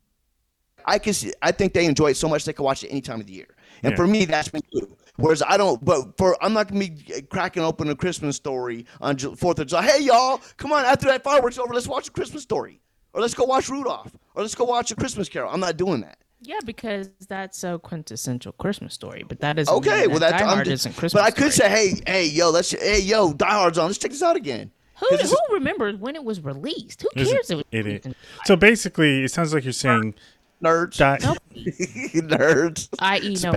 I 0.85 0.99
can 0.99 1.13
see. 1.13 1.33
I 1.43 1.53
think 1.53 1.73
they 1.73 1.87
enjoy 1.87 2.11
it 2.11 2.17
so 2.17 2.29
much 2.29 2.45
they 2.45 2.53
can 2.53 2.65
watch 2.65 2.85
it 2.85 2.89
any 2.89 3.01
time 3.01 3.21
of 3.21 3.27
the 3.27 3.33
year. 3.33 3.55
And 3.83 3.93
Yeah. 3.93 3.97
for 3.97 4.07
me, 4.07 4.25
that's 4.25 4.53
me 4.53 4.61
too. 4.73 4.97
Whereas 5.17 5.43
I 5.47 5.57
don't. 5.57 5.83
But 5.85 6.17
for 6.17 6.43
I'm 6.43 6.53
not 6.53 6.69
gonna 6.69 6.81
be 6.81 7.05
uh, 7.15 7.21
cracking 7.31 7.63
open 7.63 7.89
a 7.91 7.95
Christmas 7.97 8.37
story 8.37 8.87
on 9.01 9.17
Fourth 9.19 9.59
of 9.59 9.67
July. 9.67 9.85
Hey 9.85 10.03
y'all, 10.05 10.41
come 10.57 10.73
on! 10.73 10.85
After 10.85 11.07
that 11.07 11.23
fireworks 11.23 11.59
over, 11.59 11.75
let's 11.75 11.89
watch 11.89 12.09
a 12.09 12.11
Christmas 12.11 12.43
story, 12.43 12.81
or 13.13 13.21
let's 13.21 13.35
go 13.35 13.45
watch 13.45 13.69
Rudolph, 13.69 14.13
or 14.35 14.43
let's 14.43 14.55
go 14.55 14.65
watch 14.65 14.91
a 14.91 14.97
Christmas 14.97 15.29
Carol. 15.29 15.51
I'm 15.53 15.61
not 15.61 15.77
doing 15.77 16.01
that. 16.03 16.19
Yeah, 16.43 16.59
because 16.65 17.11
that's 17.29 17.63
a 17.65 17.79
quintessential 17.79 18.53
Christmas 18.53 18.95
story. 18.95 19.25
But 19.29 19.41
that 19.41 19.59
is 19.59 19.69
Okay, 19.69 20.07
well 20.07 20.19
that's 20.21 20.33
Die 20.33 20.41
I'm 20.43 20.47
Hard 20.55 20.65
just- 20.65 20.87
isn't 20.87 20.97
Christmas. 20.97 21.23
But 21.23 21.27
I 21.27 21.31
could 21.31 21.53
story. 21.53 21.69
say, 21.71 21.91
hey, 21.91 22.03
hey, 22.07 22.27
yo, 22.29 22.51
let's, 22.51 22.71
hey, 22.71 23.01
yo, 23.01 23.33
Die 23.33 23.47
Hard's 23.51 23.77
on. 23.79 23.87
Let's 23.87 23.99
check 23.99 24.11
this 24.11 24.23
out 24.23 24.37
again. 24.37 24.71
who 24.97 25.09
'cause 25.11 25.19
this 25.21 25.31
who 25.49 25.55
remembers 25.55 25.97
when 25.97 26.15
it 26.17 26.25
was 26.25 26.41
released? 26.41 27.03
Who 27.03 27.09
cares? 27.15 27.51
It, 27.51 27.55
was 27.57 27.65
it 27.71 27.85
released 27.85 28.07
is. 28.07 28.13
in 28.13 28.15
So 28.47 28.57
basically, 28.57 29.25
it 29.25 29.31
sounds 29.31 29.53
like 29.53 29.65
you're 29.65 29.73
saying 29.73 30.15
Nerds, 30.63 30.97
Die. 30.99 31.19
nerds. 31.55 32.89
I.e. 32.99 33.37
no. 33.43 33.55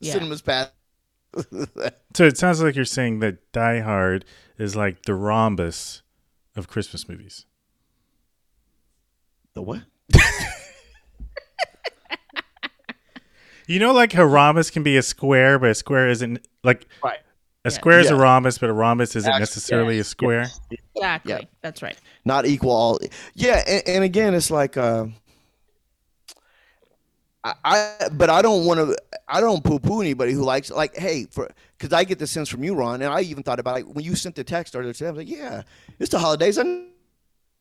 Yeah. 0.00 0.12
Cinema's 0.14 0.42
past. 0.42 0.72
So 2.14 2.24
it 2.24 2.36
sounds 2.36 2.60
like 2.60 2.74
you're 2.74 2.84
saying 2.84 3.20
that 3.20 3.52
Die 3.52 3.80
Hard 3.80 4.24
is 4.58 4.74
like 4.74 5.02
the 5.04 5.14
rhombus 5.14 6.02
of 6.56 6.66
Christmas 6.68 7.08
movies. 7.08 7.46
The 9.54 9.62
what? 9.62 9.82
You 13.70 13.78
know, 13.78 13.92
like 13.92 14.14
a 14.14 14.26
rhombus 14.26 14.68
can 14.68 14.82
be 14.82 14.96
a 14.96 15.02
square, 15.02 15.56
but 15.56 15.70
a 15.70 15.74
square 15.76 16.08
isn't 16.08 16.44
like 16.64 16.88
Right. 17.04 17.20
a 17.64 17.70
square 17.70 18.00
is 18.00 18.10
a 18.10 18.14
Yeah. 18.14 18.20
rhombus, 18.20 18.58
but 18.58 18.68
a 18.68 18.72
rhombus 18.72 19.14
isn't 19.14 19.30
Actu- 19.30 19.38
necessarily 19.38 20.00
a 20.00 20.02
square. 20.04 20.48
Exactly. 20.96 21.32
Yeah. 21.34 21.40
That's 21.62 21.80
right. 21.80 21.96
Not 22.24 22.46
equal 22.46 22.72
all. 22.72 22.98
Yeah, 23.34 23.62
and, 23.64 23.82
and 23.86 24.02
again, 24.02 24.34
it's 24.34 24.50
like, 24.50 24.76
uh, 24.76 25.06
I, 27.44 27.54
I, 27.64 28.08
but 28.10 28.28
I 28.28 28.42
don't 28.42 28.66
want 28.66 28.80
to. 28.80 28.96
I 29.28 29.40
don't 29.40 29.62
poo-poo 29.62 30.00
anybody 30.00 30.32
who 30.32 30.42
likes 30.42 30.72
like, 30.72 30.96
hey, 30.96 31.26
for 31.30 31.48
because 31.78 31.92
I 31.92 32.02
get 32.02 32.18
the 32.18 32.26
sense 32.26 32.48
from 32.48 32.64
you, 32.64 32.74
Ron, 32.74 33.02
and 33.02 33.12
I 33.14 33.20
even 33.20 33.44
thought 33.44 33.60
about 33.60 33.78
it 33.78 33.86
when 33.86 34.04
you 34.04 34.16
sent 34.16 34.34
the 34.34 34.42
text 34.42 34.74
earlier 34.74 34.92
today. 34.92 35.06
I 35.06 35.10
was 35.12 35.18
like, 35.18 35.30
yeah, 35.30 35.62
it's 36.00 36.10
the 36.10 36.18
holidays. 36.18 36.58
I 36.58 36.64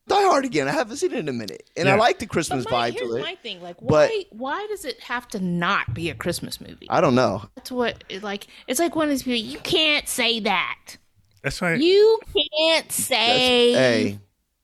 Die 0.10 0.22
Hard 0.24 0.43
again. 0.45 0.67
I 0.67 0.72
haven't 0.72 0.98
seen 0.98 1.12
it 1.13 1.19
in 1.19 1.30
a 1.30 1.34
minute, 1.34 1.69
and 1.78 1.88
I 1.88 1.95
like 1.95 2.19
the 2.19 2.26
Christmas 2.26 2.65
But 2.65 2.72
my, 2.74 2.89
vibe 2.89 2.93
here's 2.95 3.10
to 3.12 3.15
it. 3.17 3.22
my 3.22 3.36
thing. 3.36 3.62
Like, 3.62 3.78
But- 3.78 4.10
why? 4.10 4.26
why 4.32 4.67
does 4.69 4.84
it 4.86 5.00
have 5.02 5.28
to 5.30 5.39
not 5.39 5.93
be 5.93 6.10
a 6.10 6.15
Christmas 6.15 6.60
movie? 6.60 6.88
I 6.89 7.00
don't 7.02 7.15
know. 7.15 7.43
That's 7.56 7.72
what. 7.72 8.04
it- 8.10 8.24
Like, 8.24 8.48
it's 8.67 8.80
like 8.80 8.95
one 8.95 9.06
of 9.06 9.10
these 9.12 9.24
people. 9.24 9.38
You 9.39 9.60
can't 9.60 10.08
say 10.08 10.39
that. 10.41 10.98
That's 11.43 11.62
right. 11.62 11.80
You 11.80 12.19
can't 12.58 12.91
say. 12.91 13.72
hey, 13.72 14.19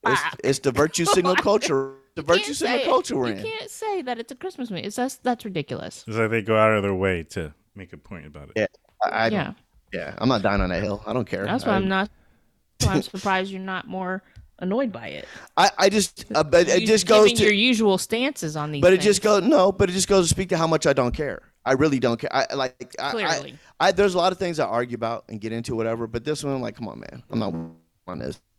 it's, 0.06 0.20
it's 0.44 0.58
the 0.58 0.72
virtue 0.72 1.04
signal 1.16 1.36
culture. 1.36 1.92
The 2.16 2.22
You 2.22 2.26
virtue 2.26 2.44
can't 2.44 2.56
signal 2.56 2.84
culture 2.84 3.16
we're 3.16 3.28
You 3.28 3.32
in. 3.34 3.42
can't 3.44 3.70
say 3.70 4.02
that 4.02 4.18
it's 4.18 4.32
a 4.32 4.34
Christmas 4.36 4.70
movie. 4.70 4.82
It's 4.82 4.96
that's 4.96 5.16
that's 5.16 5.44
ridiculous. 5.44 6.04
It's 6.06 6.16
like 6.16 6.30
they 6.30 6.42
go 6.42 6.56
out 6.56 6.72
of 6.72 6.82
their 6.82 6.94
way 6.94 7.22
to 7.30 7.54
make 7.74 7.92
a 7.92 7.96
point 7.98 8.26
about 8.26 8.48
it. 8.48 8.52
Yeah. 8.56 8.66
I, 9.04 9.08
I 9.08 9.28
yeah, 9.28 9.52
yeah, 9.92 10.14
I'm 10.18 10.28
not 10.28 10.42
dying 10.42 10.60
on 10.62 10.70
that 10.70 10.82
hill. 10.82 11.02
I 11.06 11.12
don't 11.12 11.26
care. 11.26 11.44
that's 11.44 11.64
why 11.66 11.72
I, 11.72 11.76
I'm 11.76 11.88
not. 11.88 12.10
That's 12.78 12.88
why 12.88 12.94
I'm 12.96 13.02
surprised 13.02 13.50
you're 13.50 13.60
not 13.60 13.86
more 13.86 14.22
annoyed 14.58 14.92
by 14.92 15.08
it. 15.08 15.26
I, 15.56 15.70
I 15.78 15.88
just, 15.88 16.24
uh, 16.34 16.42
but 16.42 16.68
it 16.68 16.80
You 16.80 16.86
just 16.86 17.06
goes 17.06 17.32
to 17.32 17.42
your 17.44 17.52
usual 17.52 17.98
stances 17.98 18.56
on 18.56 18.72
these. 18.72 18.82
But 18.82 18.92
it 18.92 19.00
just 19.00 19.22
goes 19.22 19.42
no. 19.42 19.72
But 19.72 19.90
it 19.90 19.92
just 19.92 20.08
goes 20.08 20.26
to 20.26 20.28
speak 20.28 20.48
to 20.50 20.56
how 20.56 20.66
much 20.66 20.86
I 20.86 20.92
don't 20.92 21.14
care. 21.14 21.42
I 21.64 21.72
really 21.72 21.98
don't 21.98 22.18
care. 22.20 22.30
I 22.32 22.54
like. 22.54 22.94
Clearly. 22.96 23.58
I, 23.80 23.88
I 23.88 23.92
there's 23.92 24.14
a 24.14 24.18
lot 24.18 24.32
of 24.32 24.38
things 24.38 24.60
I 24.60 24.66
argue 24.66 24.94
about 24.94 25.24
and 25.28 25.40
get 25.40 25.52
into 25.52 25.74
whatever. 25.74 26.06
But 26.06 26.24
this 26.24 26.44
one, 26.44 26.54
I'm 26.54 26.62
like, 26.62 26.76
come 26.76 26.88
on, 26.88 27.00
man. 27.00 27.22
I'm 27.30 27.38
not 27.38 27.54
on 28.06 28.18
this. 28.18 28.40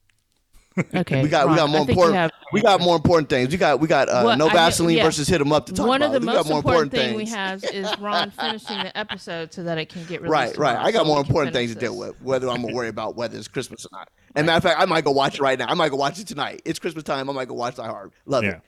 Okay, 0.94 1.24
We 1.24 1.28
got 1.30 1.50
we 1.50 1.56
got 1.56 1.70
more 1.72 1.82
I 1.82 1.86
think 1.86 1.88
you 1.88 1.92
important. 2.04 2.16
have- 2.18 2.32
we 2.54 2.62
got 2.62 2.80
more 2.82 2.96
important 2.96 3.30
things. 3.30 3.50
We 3.50 3.58
got 3.58 3.80
we 3.80 3.88
got 3.88 4.10
uh, 4.10 4.22
What- 4.22 4.38
no 4.38 4.48
I 4.48 4.54
Vaseline 4.54 4.98
yeah. 4.98 5.06
versus 5.06 5.28
hit 5.28 5.42
'em 5.42 5.52
up 5.52 5.66
to 5.66 5.72
talk 5.74 5.80
about 5.86 5.88
One 5.90 6.02
about. 6.04 6.16
of 6.16 6.22
the 6.22 6.28
we 6.28 6.34
most 6.36 6.48
more 6.50 6.58
important, 6.60 6.94
important 6.94 7.10
thing 7.10 7.18
we 7.18 7.26
have 7.32 7.64
is 7.64 7.88
Ron 8.00 8.30
finishing 8.30 8.78
the 8.84 8.96
episode 8.96 9.52
so 9.52 9.64
that 9.64 9.80
it 9.80 9.90
can 9.90 10.04
get 10.06 10.22
released. 10.22 10.56
Right, 10.56 10.76
right. 10.76 10.78
I 10.78 10.92
got 10.92 11.00
so 11.00 11.06
more 11.06 11.20
important 11.20 11.56
finish 11.56 11.70
things 11.72 11.74
to 11.74 11.80
deal 11.80 11.98
with. 11.98 12.22
Whether 12.22 12.48
I'm 12.48 12.62
gonna 12.62 12.76
worry 12.76 12.90
about 12.90 13.16
whether 13.16 13.36
it's 13.36 13.48
Christmas 13.48 13.88
or 13.88 13.90
not. 13.92 14.10
And 14.38 14.46
matter 14.48 14.58
of 14.58 14.64
fact, 14.64 14.80
I 14.80 14.86
might 14.86 15.04
go 15.04 15.12
watch 15.12 15.36
it 15.36 15.42
right 15.42 15.58
now. 15.60 15.68
I 15.68 15.74
might 15.74 15.90
go 15.90 15.98
watch 15.98 16.20
it 16.20 16.28
tonight. 16.28 16.62
It's 16.64 16.80
Christmas 16.80 17.04
time. 17.04 17.30
I 17.30 17.34
might 17.34 17.48
go 17.48 17.54
watch 17.56 17.76
Die 17.76 17.86
Hard. 17.86 18.12
Love 18.26 18.44
Yeah. 18.44 18.50
it. 18.52 18.62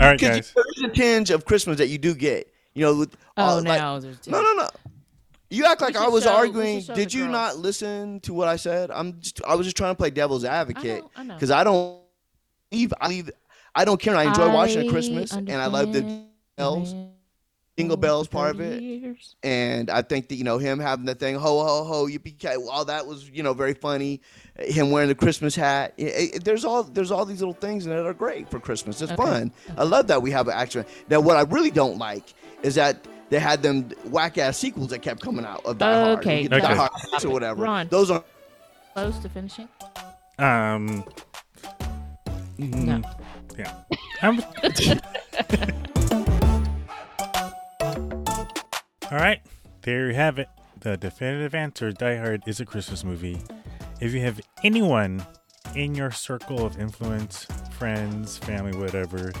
All 0.00 0.06
right, 0.06 0.18
Because 0.18 0.36
guys. 0.36 0.54
there's 0.54 0.90
a 0.90 0.94
tinge 0.94 1.30
of 1.30 1.44
Christmas 1.44 1.78
that 1.78 1.88
you 1.88 1.98
do 1.98 2.14
get. 2.14 2.52
You 2.74 2.84
know, 2.84 2.94
with 2.96 3.16
Oh, 3.36 3.42
all, 3.42 3.62
like- 3.62 3.80
no, 3.80 3.98
there's 3.98 4.26
no, 4.28 4.40
no, 4.42 4.52
no. 4.52 4.68
You 5.50 5.64
act 5.64 5.80
like 5.80 5.96
I 5.96 6.06
was 6.08 6.24
show- 6.24 6.34
arguing. 6.34 6.82
Did 6.82 7.12
you 7.14 7.22
girls. 7.22 7.32
not 7.32 7.56
listen 7.58 8.20
to 8.20 8.34
what 8.34 8.48
I 8.48 8.56
said? 8.56 8.90
I'm 8.90 9.18
just. 9.20 9.40
I 9.44 9.54
was 9.54 9.66
just 9.66 9.76
trying 9.78 9.92
to 9.92 9.96
play 9.98 10.10
devil's 10.10 10.44
advocate 10.44 11.02
I 11.16 11.22
know. 11.24 11.34
because 11.34 11.50
I 11.50 11.64
don't 11.64 12.02
leave. 12.70 12.92
I 13.00 13.08
leave. 13.08 13.30
I 13.74 13.84
don't 13.86 13.98
care. 14.00 14.14
I 14.14 14.24
enjoy 14.24 14.52
watching 14.52 14.84
at 14.86 14.90
Christmas, 14.92 15.32
and 15.32 15.50
I 15.50 15.66
love 15.66 15.92
the 15.94 16.00
elves. 16.58 16.92
bells, 16.92 16.92
the 16.92 17.08
jingle 17.78 17.96
bells 17.96 18.28
part 18.28 18.54
of 18.56 18.60
it. 18.60 18.82
years. 18.82 19.36
and 19.42 19.88
I 19.90 20.02
think 20.02 20.28
that 20.28 20.34
you 20.34 20.44
know 20.44 20.58
him 20.58 20.78
having 20.78 21.06
the 21.06 21.14
thing 21.14 21.36
ho 21.36 21.62
ho 21.64 21.84
ho 21.84 22.06
yippee 22.06 22.38
ki 22.38 22.48
all 22.70 22.84
that 22.84 23.06
was 23.06 23.28
you 23.30 23.42
know 23.42 23.54
very 23.54 23.74
funny. 23.74 24.20
Him 24.58 24.90
wearing 24.90 25.08
the 25.08 25.14
Christmas 25.14 25.54
hat. 25.54 25.94
It- 25.96 26.34
it- 26.34 26.44
there's 26.44 26.64
all 26.64 26.82
there's 26.82 27.10
all 27.10 27.24
these 27.24 27.38
little 27.40 27.54
things 27.54 27.84
that 27.84 28.04
are 28.04 28.12
great 28.14 28.50
for 28.50 28.58
Christmas. 28.60 29.00
It's 29.00 29.12
Okay. 29.12 29.22
fun. 29.22 29.52
I 29.76 29.84
love 29.84 30.08
that 30.08 30.20
we 30.20 30.30
have 30.32 30.48
an 30.48 30.54
action. 30.54 30.84
Now 31.08 31.20
what 31.20 31.36
I 31.36 31.42
really 31.42 31.70
don't 31.70 31.98
like 31.98 32.34
is 32.62 32.74
that. 32.74 33.06
They 33.30 33.38
had 33.38 33.62
them 33.62 33.90
whack 34.06 34.38
ass 34.38 34.56
sequels 34.56 34.88
that 34.88 35.00
kept 35.02 35.20
coming 35.20 35.44
out 35.44 35.62
of 35.66 35.76
Die 35.76 35.92
Hard. 36.02 36.20
Okay, 36.20 36.44
You 36.44 36.48
Die 36.48 36.56
Okay. 36.56 36.74
Hard 36.74 36.90
six 37.10 37.26
or 37.26 37.30
whatever. 37.30 37.62
Ron. 37.62 37.86
Those 37.90 38.10
are 38.10 38.24
Close 38.94 39.18
to 39.18 39.28
finishing? 39.28 39.68
Um. 40.38 41.04
No. 42.56 43.02
mm, 43.02 43.04
Yeah. 43.58 43.74
All 49.10 49.16
right, 49.16 49.40
there 49.82 50.08
you 50.08 50.14
have 50.14 50.38
it. 50.38 50.48
The 50.80 50.98
definitive 50.98 51.54
answer: 51.54 51.92
Die 51.92 52.16
Hard 52.16 52.42
is 52.46 52.60
a 52.60 52.66
Christmas 52.66 53.04
movie. 53.04 53.38
If 54.02 54.12
you 54.12 54.20
have 54.20 54.38
anyone 54.62 55.24
in 55.74 55.94
your 55.94 56.10
circle 56.10 56.66
of 56.66 56.78
influence, 56.78 57.46
friends, 57.78 58.36
family, 58.36 58.76
whatever, 58.78 59.32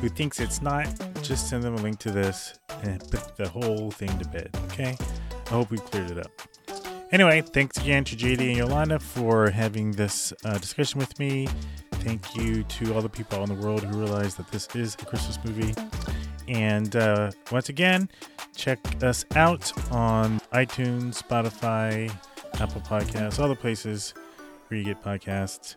who 0.00 0.08
thinks 0.08 0.40
it's 0.40 0.62
not, 0.62 0.88
just 1.22 1.50
send 1.50 1.62
them 1.62 1.74
a 1.74 1.82
link 1.82 1.98
to 1.98 2.10
this 2.10 2.58
and 2.82 2.98
put 3.10 3.36
the 3.36 3.46
whole 3.46 3.90
thing 3.90 4.08
to 4.18 4.28
bed. 4.28 4.48
Okay? 4.72 4.96
I 5.46 5.50
hope 5.50 5.70
we 5.70 5.76
cleared 5.76 6.12
it 6.12 6.18
up. 6.18 6.32
Anyway, 7.12 7.42
thanks 7.42 7.76
again 7.76 8.04
to 8.04 8.16
JD 8.16 8.40
and 8.40 8.56
Yolanda 8.56 8.98
for 8.98 9.50
having 9.50 9.90
this 9.90 10.32
uh, 10.46 10.56
discussion 10.56 10.98
with 10.98 11.18
me. 11.18 11.46
Thank 11.92 12.34
you 12.36 12.62
to 12.62 12.94
all 12.94 13.02
the 13.02 13.08
people 13.10 13.42
in 13.42 13.48
the 13.48 13.66
world 13.66 13.82
who 13.82 13.98
realize 13.98 14.36
that 14.36 14.50
this 14.50 14.66
is 14.74 14.94
a 14.94 15.04
Christmas 15.04 15.38
movie. 15.44 15.74
And 16.50 16.96
uh, 16.96 17.30
once 17.52 17.68
again, 17.68 18.10
check 18.56 18.80
us 19.04 19.24
out 19.36 19.72
on 19.92 20.40
iTunes, 20.52 21.22
Spotify, 21.22 22.12
Apple 22.54 22.80
Podcasts, 22.80 23.38
all 23.38 23.48
the 23.48 23.54
places 23.54 24.14
where 24.66 24.78
you 24.78 24.84
get 24.84 25.00
podcasts. 25.00 25.76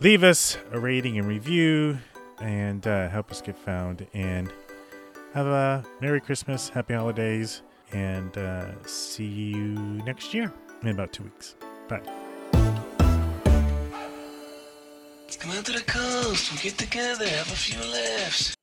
Leave 0.00 0.24
us 0.24 0.58
a 0.72 0.78
rating 0.78 1.16
and 1.16 1.26
review 1.26 1.96
and 2.38 2.86
uh, 2.86 3.08
help 3.08 3.30
us 3.30 3.40
get 3.40 3.56
found. 3.56 4.06
And 4.12 4.52
have 5.32 5.46
a 5.46 5.82
Merry 6.02 6.20
Christmas, 6.20 6.68
Happy 6.68 6.92
Holidays, 6.92 7.62
and 7.90 8.36
uh, 8.36 8.66
see 8.84 9.24
you 9.24 9.72
next 10.04 10.34
year 10.34 10.52
in 10.82 10.88
about 10.88 11.14
two 11.14 11.22
weeks. 11.22 11.56
Bye. 11.88 12.02
Come 15.38 15.52
out 15.52 15.64
to 15.64 15.72
the 15.72 15.84
coast, 15.86 16.52
we'll 16.52 16.60
get 16.60 16.76
together, 16.76 17.26
have 17.26 17.50
a 17.50 17.56
few 17.56 17.78
laughs. 17.90 18.57